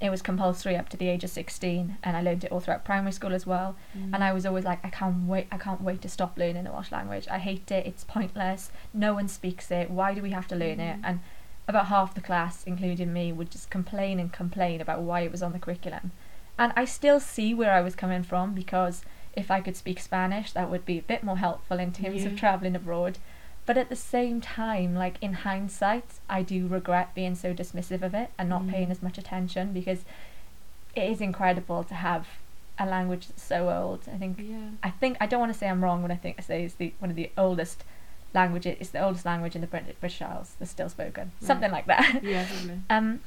[0.00, 2.84] it was compulsory up to the age of sixteen, and I learned it all throughout
[2.84, 3.76] primary school as well.
[3.96, 4.14] Mm.
[4.14, 6.70] And I was always like, I can't wait, I can't wait to stop learning the
[6.72, 7.26] Welsh language.
[7.30, 7.86] I hate it.
[7.86, 8.70] It's pointless.
[8.94, 9.90] No one speaks it.
[9.90, 10.98] Why do we have to learn it?
[11.00, 11.04] Mm.
[11.04, 11.20] And
[11.68, 15.42] about half the class, including me, would just complain and complain about why it was
[15.42, 16.12] on the curriculum.
[16.58, 19.02] And I still see where I was coming from because
[19.34, 22.30] if I could speak Spanish, that would be a bit more helpful in terms Yeah.
[22.30, 23.18] of traveling abroad.
[23.66, 28.14] But at the same time, like in hindsight, I do regret being so dismissive of
[28.14, 28.70] it and not Mm.
[28.70, 30.00] paying as much attention because
[30.96, 32.26] it is incredible to have
[32.78, 34.00] a language that's so old.
[34.12, 34.70] I think Yeah.
[34.82, 36.74] I think I don't want to say I'm wrong when I think I say it's
[36.74, 37.84] the one of the oldest
[38.34, 38.76] languages.
[38.80, 41.32] It's the oldest language in the British Isles that's still spoken.
[41.40, 41.46] Right.
[41.46, 42.22] Something like that.
[42.24, 42.46] Yeah.
[42.90, 43.20] Um,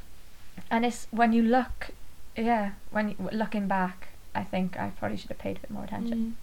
[0.69, 1.89] and it's when you look,
[2.35, 5.83] yeah, when you, looking back, I think I probably should have paid a bit more
[5.83, 6.17] attention.
[6.19, 6.33] Mm.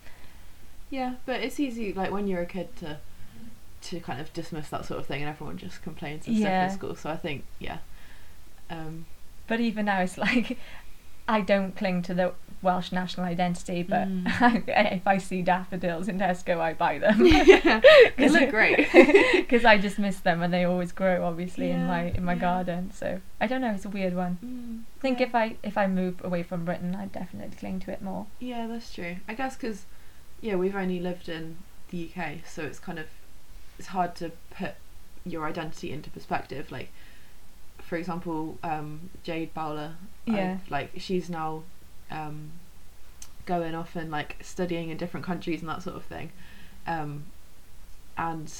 [0.90, 2.98] Yeah, but it's easy like when you're a kid to
[3.82, 6.68] to kind of dismiss that sort of thing, and everyone just complains and Yeah.
[6.68, 6.96] stuff in school.
[6.96, 7.78] So I think yeah.
[8.68, 9.06] Um,
[9.46, 10.58] But even now, it's like
[11.28, 14.64] I don't cling to the Welsh national identity, but Mm.
[14.68, 17.24] if I see daffodils in Tesco, I buy them.
[17.26, 17.80] yeah,
[18.18, 18.86] they look great.
[19.34, 22.40] because I just miss them and they always grow obviously in my in my yeah.
[22.40, 25.26] garden so I don't know it's a weird one Mm, I think yeah.
[25.26, 28.66] if I if I move away from Britain I'd definitely cling to it more Yeah,
[28.66, 29.16] that's true.
[29.26, 29.86] I guess because
[30.42, 31.56] yeah, we've only lived in
[31.90, 33.06] the UK, so it's kind of
[33.80, 34.72] it's hard to put
[35.24, 36.70] your identity into perspective.
[36.70, 36.90] Like,
[37.78, 39.94] for example, um, Jade Bowler,
[40.26, 40.52] Yeah.
[40.60, 41.62] I've- like she's now
[42.10, 42.50] um,
[43.46, 46.30] going off and like studying in different countries and that sort of thing,
[46.86, 47.24] um,
[48.18, 48.52] and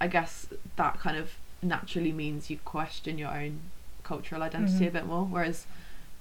[0.00, 3.60] I guess that kind of naturally means you question your own
[4.02, 4.88] cultural identity Mhm.
[4.88, 5.24] a bit more.
[5.24, 5.66] Whereas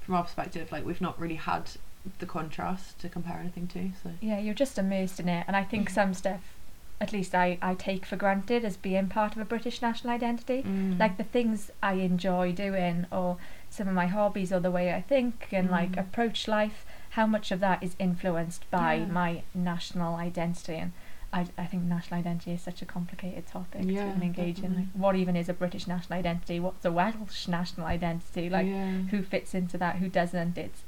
[0.02, 1.72] from our perspective, like we've not really had
[2.20, 3.92] the contrast to compare anything to.
[4.02, 6.55] So yeah you're just immersed in it and I think some stuff
[7.02, 10.64] at least I, I take for granted as being part of a British national identity
[10.64, 10.98] Mm.
[11.00, 13.38] like the things I enjoy doing or
[13.70, 16.00] some of my hobbies or the way I think and like Mm.
[16.00, 19.06] approach life how much of that is influenced by Yeah.
[19.08, 20.92] my national identity and
[21.34, 24.74] I, I think national identity is such a complicated topic Yeah, to engage in.
[24.76, 26.62] Like, what even is a British national identity?
[26.62, 28.50] What's a Welsh national identity?
[28.50, 28.92] Like, yeah.
[29.12, 29.98] who fits into that?
[29.98, 30.58] Who doesn't?
[30.58, 30.84] It's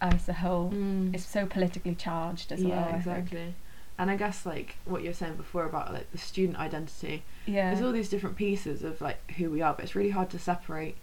[0.00, 0.70] uh, it's a whole.
[0.70, 1.14] Mm.
[1.14, 2.84] It's so politically charged as yeah, well.
[2.86, 2.96] Think.
[2.96, 3.54] exactly.
[3.98, 7.70] And I guess like what you were saying before about like the student identity, Yeah.
[7.70, 10.38] there's all these different pieces of like who we are, but it's really hard to
[10.38, 10.96] separate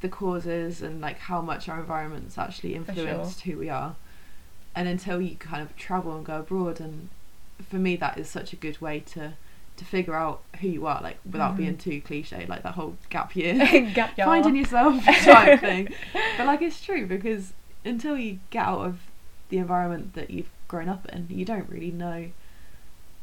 [0.00, 3.94] the causes and like how much our environment's actually influenced who we are.
[4.74, 7.10] And until you kind of travel and go abroad, and
[7.68, 9.34] for me that is such a good way to
[9.74, 11.56] to figure out who you are, like without Mhm.
[11.56, 13.54] being too cliche, like that whole gap year.
[13.94, 14.26] Gap year.
[14.26, 15.88] finding yourself type thing.
[16.36, 17.52] But like it's true because
[17.84, 19.00] until you get out of
[19.48, 22.30] the environment that you've grown up in, you don't really know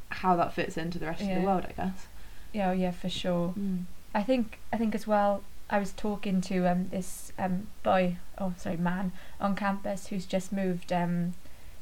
[0.10, 1.66] how that fits into the rest of the world.
[1.68, 2.08] I guess.
[2.54, 3.54] Yeah, oh, yeah, for sure.
[4.16, 5.42] I think I think as well.
[5.72, 10.52] I was talking to um this um boy, oh sorry, man on campus who's just
[10.52, 11.34] moved um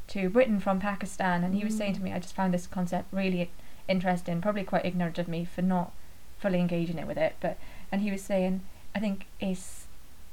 [0.08, 2.03] to Britain from Pakistan, and he was saying to Mm.
[2.06, 3.49] me, I just found this concept really
[3.88, 4.41] interesting.
[4.41, 5.91] Probably quite ignorant of me for not
[6.39, 7.58] fully engaging it with it, but
[7.91, 8.62] and he was saying,
[8.95, 9.86] I think it's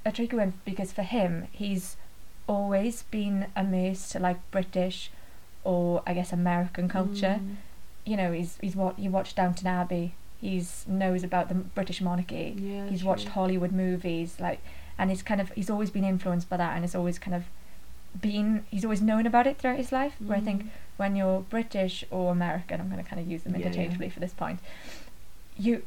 [0.05, 1.97] a tricky one because for him, he's
[2.47, 5.11] always been immersed to like British
[5.65, 7.57] or I guess American culture Mm.
[8.05, 10.15] you know, he's he's what he watched Downton Abbey.
[10.41, 12.55] He's knows about the British monarchy.
[12.59, 13.09] Yeah, he's true.
[13.09, 14.61] watched Hollywood movies, like,
[14.99, 17.45] and he's kind of he's always been influenced by that, and it's always kind of
[18.21, 20.15] been he's always known about it throughout his life.
[20.21, 20.69] Where I think Mm.
[20.99, 23.67] when you're British or American, I'm going to kind of use them Yeah, yeah.
[23.69, 24.61] interchangeably for this point.
[25.57, 25.83] You,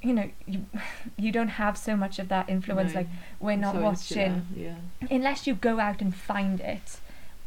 [0.00, 0.64] you know, you
[1.18, 2.94] you don't have so much of that influence.
[2.94, 3.00] No.
[3.00, 3.08] Like
[3.40, 4.76] we're not so watching Yeah.
[5.10, 6.98] unless you go out and find it.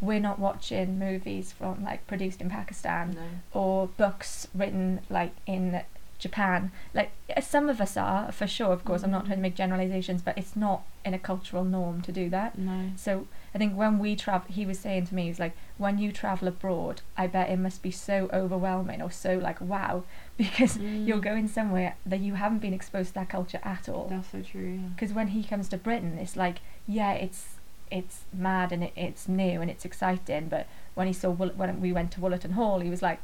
[0.06, 3.60] We're not watching movies from like produced in Pakistan No.
[3.60, 5.82] or books written like in
[6.18, 6.72] Japan.
[6.94, 8.72] Like uh, some of us are for sure.
[8.72, 9.28] Of course, I'm not Mhm.
[9.28, 12.58] trying to make generalizations, but it's not in a cultural norm to do that.
[12.58, 12.92] No.
[12.96, 16.12] So I think when we travel, he was saying to me, he's like, when you
[16.14, 20.04] travel abroad, I bet it must be so overwhelming or so like wow,
[20.38, 21.22] because you're Mm.
[21.30, 24.80] going somewhere that you haven't been exposed to that culture at all That's so true.
[24.82, 24.88] Yeah.
[24.96, 27.55] because when he comes to Britain, it's like yeah, it's
[27.92, 30.48] it's mad and it, it's new and it's exciting.
[30.50, 33.20] But when he saw when we went to Wollaton Hall, he was like,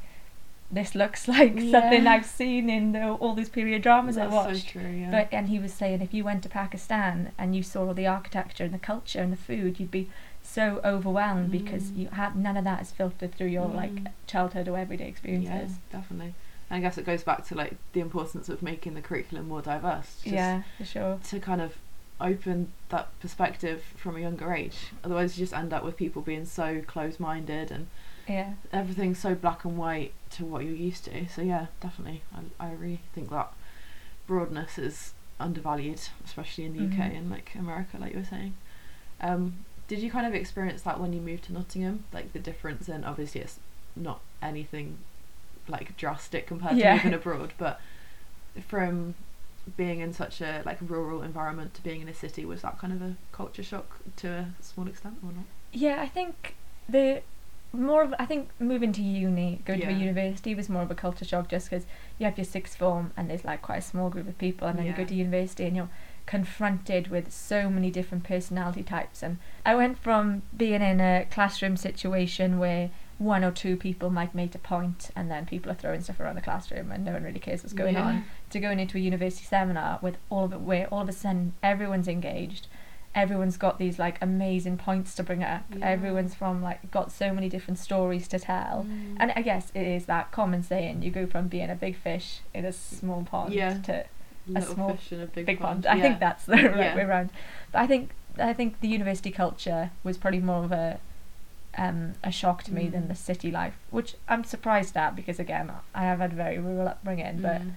[0.71, 4.79] "This looks like something I've seen in the, all these period dramas I watched." so
[4.79, 4.89] true.
[4.89, 5.11] Yeah.
[5.11, 8.07] But and he was saying if you went to Pakistan and you saw all the
[8.07, 10.09] architecture and the culture and the food, you'd be
[10.43, 11.97] so overwhelmed because Mm.
[11.97, 14.07] you had none of that is filtered through your like Mm.
[14.27, 15.77] childhood or everyday yeah, experiences.
[15.91, 16.33] definitely.
[16.69, 19.61] And I guess it goes back to like the importance of making the curriculum more
[19.61, 20.15] diverse.
[20.23, 21.19] Just Yeah, for sure.
[21.29, 21.77] to kind of
[22.21, 24.87] open that perspective from a younger age.
[25.03, 27.87] Otherwise, you just end up with people being so close-minded and
[28.27, 28.53] Yeah.
[28.71, 31.27] everything's so black and white to what you're used to.
[31.27, 32.21] So yeah, definitely,
[32.59, 33.51] I, I really think that
[34.27, 37.17] broadness is undervalued, especially in the UK Mhm.
[37.17, 38.53] and like America, like you were saying.
[39.19, 42.05] Um, did you kind of experience that when you moved to Nottingham?
[42.13, 43.59] Like the difference in obviously it's
[43.95, 44.99] not anything
[45.67, 46.91] like drastic compared Yeah.
[46.91, 47.79] to living abroad, but
[48.67, 49.15] from
[49.77, 52.93] being in such a like rural environment to being in a city, was that kind
[52.93, 55.45] of a culture shock to a small extent or not?
[55.71, 56.55] Yeah, I think
[56.89, 57.21] the
[57.73, 60.95] more of I think moving to uni, going to a university was more of a
[60.95, 61.85] culture shock just because
[62.17, 64.77] you have your sixth form and there's like quite a small group of people, and
[64.77, 65.89] then you go to university and you're
[66.25, 69.23] confronted with so many different personality types.
[69.23, 72.89] And I went from being in a classroom situation where
[73.21, 76.35] one or two people might make a point and then people are throwing stuff around
[76.35, 78.03] the classroom and no one really cares what's going Yeah.
[78.05, 81.11] on to going into a university seminar with all of it where all of a
[81.13, 82.65] sudden everyone's engaged
[83.13, 85.85] everyone's got these like amazing points to bring up Yeah.
[85.85, 89.17] everyone's from like got so many different stories to tell Mm.
[89.19, 92.39] and i guess it is that common saying you go from being a big fish
[92.53, 93.77] in a small pond Yeah.
[93.83, 94.05] to
[94.47, 95.99] Little small- fish in a big, big pond, pond.
[95.99, 97.29] i think that's the right way around
[97.71, 100.99] but i think i think the university culture was probably more of a
[101.77, 103.07] um, a shock to me than Mm.
[103.09, 106.87] the city life, which I'm surprised at because again I have had a very rural
[106.87, 107.71] upbringing, but Mm.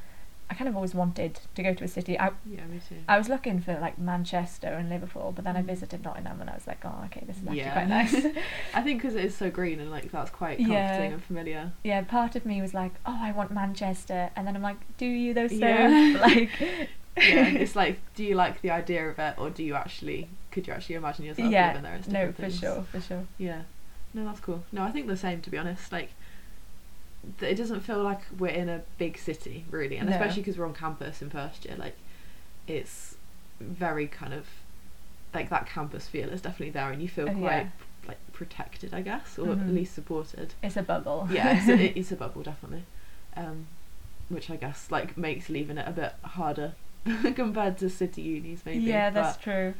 [0.51, 2.19] I kind of always wanted to go to a city.
[2.21, 2.97] I yeah, me too.
[3.09, 5.67] I was looking for like Manchester and Liverpool, but then I Mm.
[5.67, 7.73] visited Nottingham and I was like, oh, okay, this is actually Yeah.
[7.73, 8.15] quite nice.
[8.75, 11.15] I think because it is so green and like that's quite comforting Yeah.
[11.15, 11.73] and familiar.
[11.83, 15.07] yeah, part of me was like, oh, I want Manchester, and then I'm like, do
[15.07, 15.57] you though, sir?
[15.57, 16.19] Yeah.
[16.21, 16.51] like,
[17.17, 20.67] Yeah, it's like, do you like the idea of it, or do you actually, could
[20.67, 21.95] you actually imagine yourself yeah, living there?
[21.95, 22.59] It's no, for things.
[22.59, 23.25] sure, for sure.
[23.39, 23.63] Yeah,
[24.15, 24.65] no, that's cool.
[24.73, 25.93] No, I think the same to be honest.
[25.93, 26.11] Like,
[27.41, 30.15] th- it doesn't feel like we're in a big city really, and No.
[30.15, 31.77] especially because we're on campus in first year.
[31.77, 31.97] Like,
[32.67, 33.17] it's
[33.61, 34.47] very kind of
[35.33, 37.69] like that campus feel is definitely there, and you feel Uh, quite yeah.
[38.09, 39.61] like protected, I guess, or Mhm.
[39.63, 40.55] at least supported.
[40.63, 41.29] It's a bubble.
[41.31, 42.85] yeah, it's a, it's a bubble definitely,
[43.37, 43.67] um,
[44.29, 46.75] which I guess like makes leaving it a bit harder
[47.35, 48.85] compared to city unis maybe.
[48.85, 49.75] yeah, that's but, true.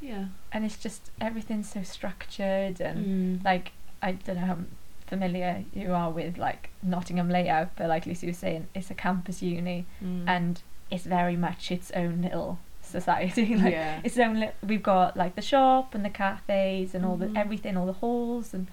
[0.00, 0.26] Yeah.
[0.52, 3.44] And it's just everything's so structured and Mm.
[3.44, 3.72] like
[4.02, 4.58] I don't know how
[5.06, 9.42] familiar you are with like Nottingham layout, but like Lucy was saying, it's a campus
[9.42, 10.24] uni Mm.
[10.28, 13.56] and it's very much its own little society.
[13.62, 14.38] like yeah, its own.
[14.40, 17.32] Li- we've got like the shop and the cafes and all Mhm.
[17.34, 18.66] the everything, all the halls, and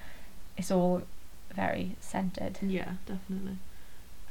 [0.58, 1.02] it's all
[1.56, 2.58] very centered.
[2.62, 3.58] yeah, definitely.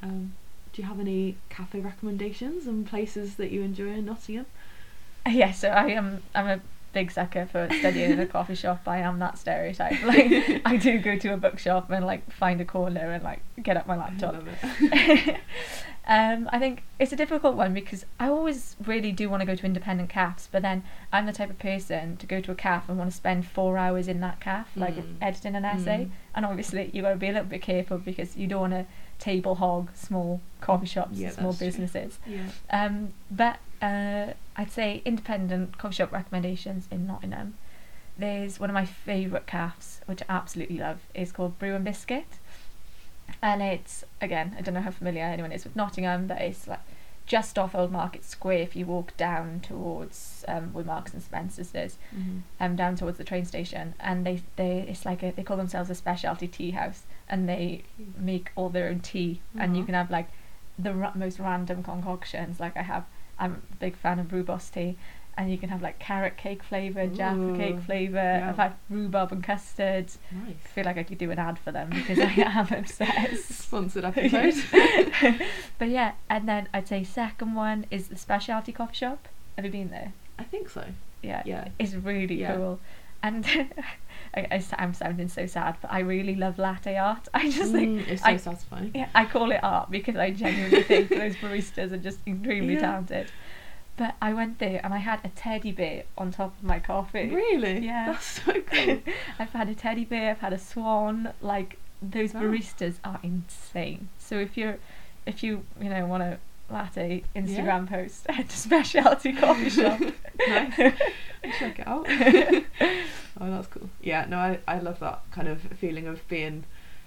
[0.03, 0.35] Um,
[0.73, 4.47] do you have any cafe recommendations and places that you enjoy in Nottingham?
[5.29, 6.23] Yeah, so I am.
[6.35, 6.61] I'm a
[6.93, 8.83] big sucker for studying in a coffee shop.
[8.87, 10.03] I am that stereotype.
[10.05, 13.77] Like I do go to a bookshop and like find a corner and like get
[13.77, 14.35] up my I laptop.
[14.81, 15.37] it.
[16.07, 19.55] um, I think it's a difficult one because I always really do want to go
[19.55, 20.83] to independent cafes, but then
[21.13, 23.79] I'm the type of person to go to a cafe and want to spend four
[23.79, 25.17] hours in that cafe, like Mm.
[25.23, 26.05] editing an essay.
[26.07, 26.11] Mm.
[26.35, 28.87] And obviously, you got to be a little bit careful because you don't want to
[29.19, 32.19] table hog small coffee shops, Yeah, and small businesses.
[32.27, 32.41] yeah.
[32.71, 37.55] Um, but uh, I'd say independent coffee shop recommendations in Nottingham.
[38.17, 42.27] There's one of my favourite cafes, which I absolutely love, is called Brew and Biscuit.
[43.43, 46.81] And it's, again, I don't know how familiar anyone is with Nottingham, but it's like
[47.25, 51.75] just off Old Market Square if you walk down towards um, where Marks and Spencer's
[51.75, 52.39] is, Mm-hmm.
[52.61, 53.95] um, down towards the train station.
[53.99, 57.83] And they, they it's like a, they call themselves a specialty tea house, and they
[58.19, 60.29] make all their own tea, and you can have like
[60.79, 62.61] the ra- most random concoctions.
[62.61, 63.05] Like I have,
[63.43, 64.97] I'm a big fan of rhubarb tea,
[65.37, 68.17] and you can have like carrot cake flavour, jaffa cake flavour.
[68.17, 68.49] yeah.
[68.49, 70.07] I've had rhubarb and custard.
[70.49, 73.49] I feel like I could do an ad for them because I am obsessed.
[73.49, 74.55] Sponsored episode.
[75.79, 79.29] but yeah, and then I'd say second one is the specialty coffee shop.
[79.57, 80.13] Have you been there?
[80.39, 80.85] I think so.
[81.23, 81.69] Yeah, Yeah.
[81.79, 82.57] it's really Yeah.
[82.57, 82.81] cool.
[83.25, 83.45] And
[84.35, 87.29] I, I, am sounding so sad, but I really love latte art.
[87.35, 88.91] I just think Mm, it's so I- satisfying.
[88.95, 92.81] yeah, I call it art because I genuinely think those baristas are just extremely Yeah.
[92.81, 93.31] talented.
[93.97, 97.29] But I went there and I had a teddy bear on top of my coffee.
[97.29, 97.81] Really?
[97.81, 98.13] Yeah.
[98.13, 99.01] That's so cool.
[99.39, 101.33] I've had a teddy bear, I've had a swan.
[101.43, 102.41] Like those Wow.
[102.43, 104.09] baristas are insane.
[104.19, 104.79] So if you're,
[105.27, 106.39] if you you know want a
[106.71, 110.01] latte Instagram post at a specialty coffee shop,
[110.49, 110.77] nice.
[111.59, 112.07] Check it out.
[112.09, 113.89] oh, that's cool.
[114.01, 116.65] Yeah, no, I, I love that kind of feeling of being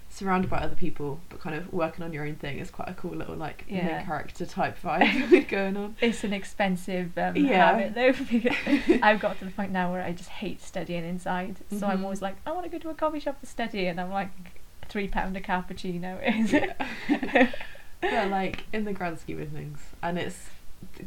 [0.09, 2.93] surrounded by other people, but kind of working on your own thing is quite a
[2.93, 3.85] cool little like Yeah.
[3.97, 5.95] main character type vibe going on.
[5.99, 7.71] it's an expensive um, Yeah.
[7.77, 8.11] habit though.
[8.13, 11.57] Because I've got to the point now where I just hate studying inside.
[11.71, 12.03] So I'm Mhm.
[12.03, 14.29] always like, I want to go to a coffee shop to study, and I'm like,
[14.87, 17.51] three pound a cappuccino is Yeah.
[18.11, 20.49] But like in the grand scheme of things, and it's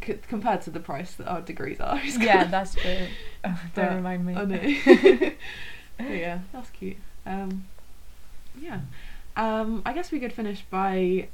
[0.04, 1.98] c- compared to the price that our degrees are.
[2.18, 3.06] yeah, that's true.
[3.44, 4.34] Oh, don't remind me.
[4.34, 5.30] I know.
[5.96, 6.96] But yeah, that's cute.
[7.26, 7.66] Um,
[8.60, 8.80] yeah,
[9.36, 11.28] um, I guess we could finish by.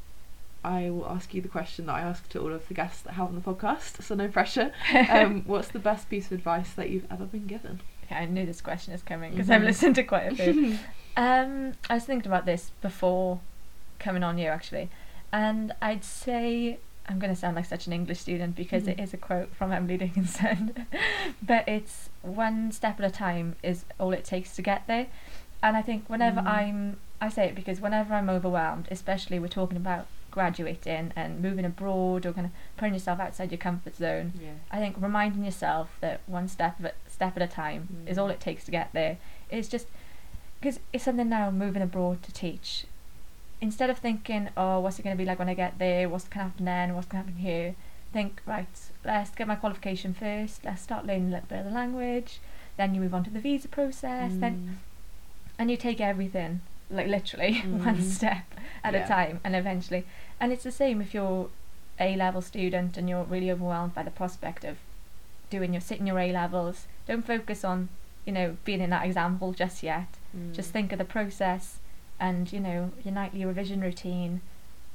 [0.65, 3.13] I will ask you the question that I ask to all of the guests that
[3.13, 4.73] have on the podcast, so no pressure.
[5.11, 7.81] Um, what's the best piece of advice that you've ever been given?
[8.11, 9.65] I knew this question is coming because I've Mhm.
[9.67, 10.79] listened to quite a few.
[11.19, 13.41] um, I was thinking about this before
[13.99, 14.89] coming on you actually,
[15.35, 19.03] and I'd say I'm going to sound like such an English student because it Mhm.
[19.05, 20.87] is a quote from Emily Dickinson,
[21.43, 25.07] but it's one step at a time is all it takes to get there,
[25.63, 26.47] And I think whenever Mm.
[26.59, 31.65] I'm, I say it because whenever I'm overwhelmed, especially we're talking about graduating and moving
[31.65, 34.33] abroad or kind of putting yourself outside your comfort zone.
[34.43, 34.51] Yeah.
[34.71, 38.23] I think reminding yourself that one step at, step at a time is Mm.
[38.23, 39.17] all it takes to get there.
[39.51, 39.87] It's just
[40.61, 42.85] because it's something now moving abroad to teach.
[43.61, 46.09] Instead of thinking, oh, what's it going to be like when I get there?
[46.09, 46.95] What's going to happen then?
[46.95, 47.75] What's going to happen here?
[48.13, 48.67] Think, right,
[49.05, 50.65] let's get my qualification first.
[50.65, 52.41] Let's start learning a little bit of the language.
[52.77, 54.33] Then you move on to the visa process.
[54.37, 54.79] Then
[55.59, 58.03] and you take everything like literally one Mm.
[58.03, 58.45] step
[58.83, 59.05] at Yeah.
[59.05, 60.05] a time and eventually
[60.41, 61.49] and it's the same if you're
[61.99, 64.77] a level student and you're really overwhelmed by the prospect of
[65.51, 67.89] doing your sitting your A levels don't focus on
[68.27, 70.53] you know being in that example just yet Mm.
[70.55, 71.79] just think of the process
[72.25, 74.41] and you know your nightly revision routine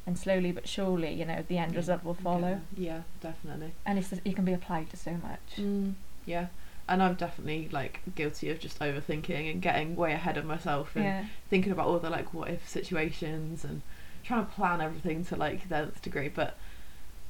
[0.08, 3.72] and slowly but surely you know the end Yeah, result will follow Yeah, definitely.
[3.86, 5.94] and it's it can be applied to so much Mm,
[6.26, 6.48] yeah.
[6.88, 11.06] And I'm definitely like guilty of just overthinking and getting way ahead of myself and
[11.06, 13.82] yeah thinking about all the like what if situations and
[14.24, 16.58] trying to plan everything to like the nth degree, but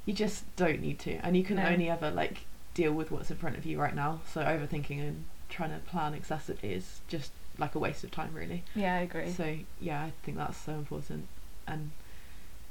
[0.06, 1.14] you just don't need to.
[1.26, 1.66] And you can No.
[1.66, 4.22] only ever like deal with what's in front of you right now.
[4.34, 8.64] So overthinking and trying to plan excessively is just like a waste of time really.
[8.76, 11.28] yeah I agree So yeah, I think that's so important,
[11.68, 11.92] and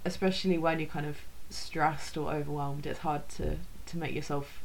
[0.05, 1.19] especially when you're kind of
[1.51, 4.63] stressed or overwhelmed, it's hard to to make yourself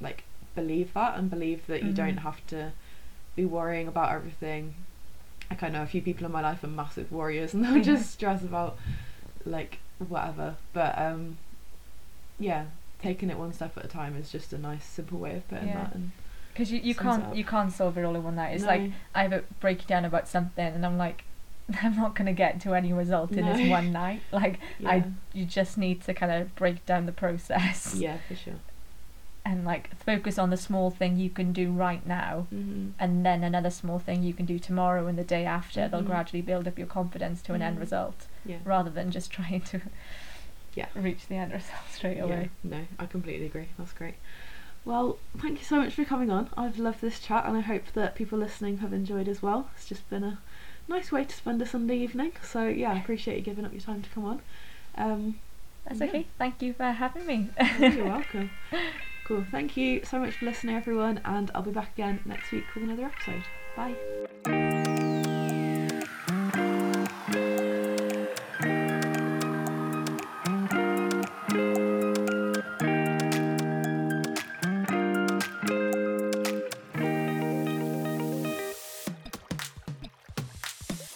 [0.00, 2.22] like believe that and believe that you don't Mhm.
[2.28, 2.72] have to
[3.36, 4.74] be worrying about everything.
[5.50, 8.10] Like I know a few people in my life are massive warriors and they'll just
[8.10, 8.76] stress about
[9.44, 10.56] like whatever.
[10.72, 11.38] But um,
[12.38, 12.66] yeah,
[13.00, 15.68] taking it one step at a time is just a nice simple way of putting
[15.68, 15.84] Yeah.
[15.84, 15.94] that.
[15.94, 16.12] And
[16.52, 17.36] because you, you can't up.
[17.36, 20.28] you can't solve it all in one night it's like I have a breakdown about
[20.28, 21.24] something and I'm like
[21.82, 23.52] I'm not going to get to any result in No.
[23.56, 27.12] this one night like yeah, I you just need to kind of break down the
[27.12, 28.54] process yeah, for sure.
[29.44, 32.90] and like focus on the small thing you can do right now Mm-hmm.
[32.98, 36.06] and then another small thing you can do tomorrow and the day after they'll Mhm.
[36.06, 37.80] gradually build up your confidence to an end Mhm.
[37.80, 38.58] result Yeah.
[38.64, 39.80] rather than just trying to
[40.74, 40.86] Yeah.
[40.94, 43.68] reach the end result straight away Yeah, no, I completely agree.
[43.78, 44.14] That's great.
[44.84, 46.50] Well, thank you so much for coming on.
[46.56, 49.70] I've loved this chat and I hope that people listening have enjoyed as well.
[49.76, 50.38] It's just been a
[50.88, 52.32] nice way to spend a Sunday evening.
[52.42, 54.40] So yeah, I appreciate you giving up your time to come on.
[54.96, 55.38] Um,
[55.86, 56.06] that's Yeah.
[56.08, 58.50] okay thank you for having me you're welcome.
[59.24, 59.46] Cool.
[59.50, 62.82] Thank you so much for listening, everyone, and I'll be back again next week with
[62.84, 63.42] another episode.
[63.76, 64.71] Bye.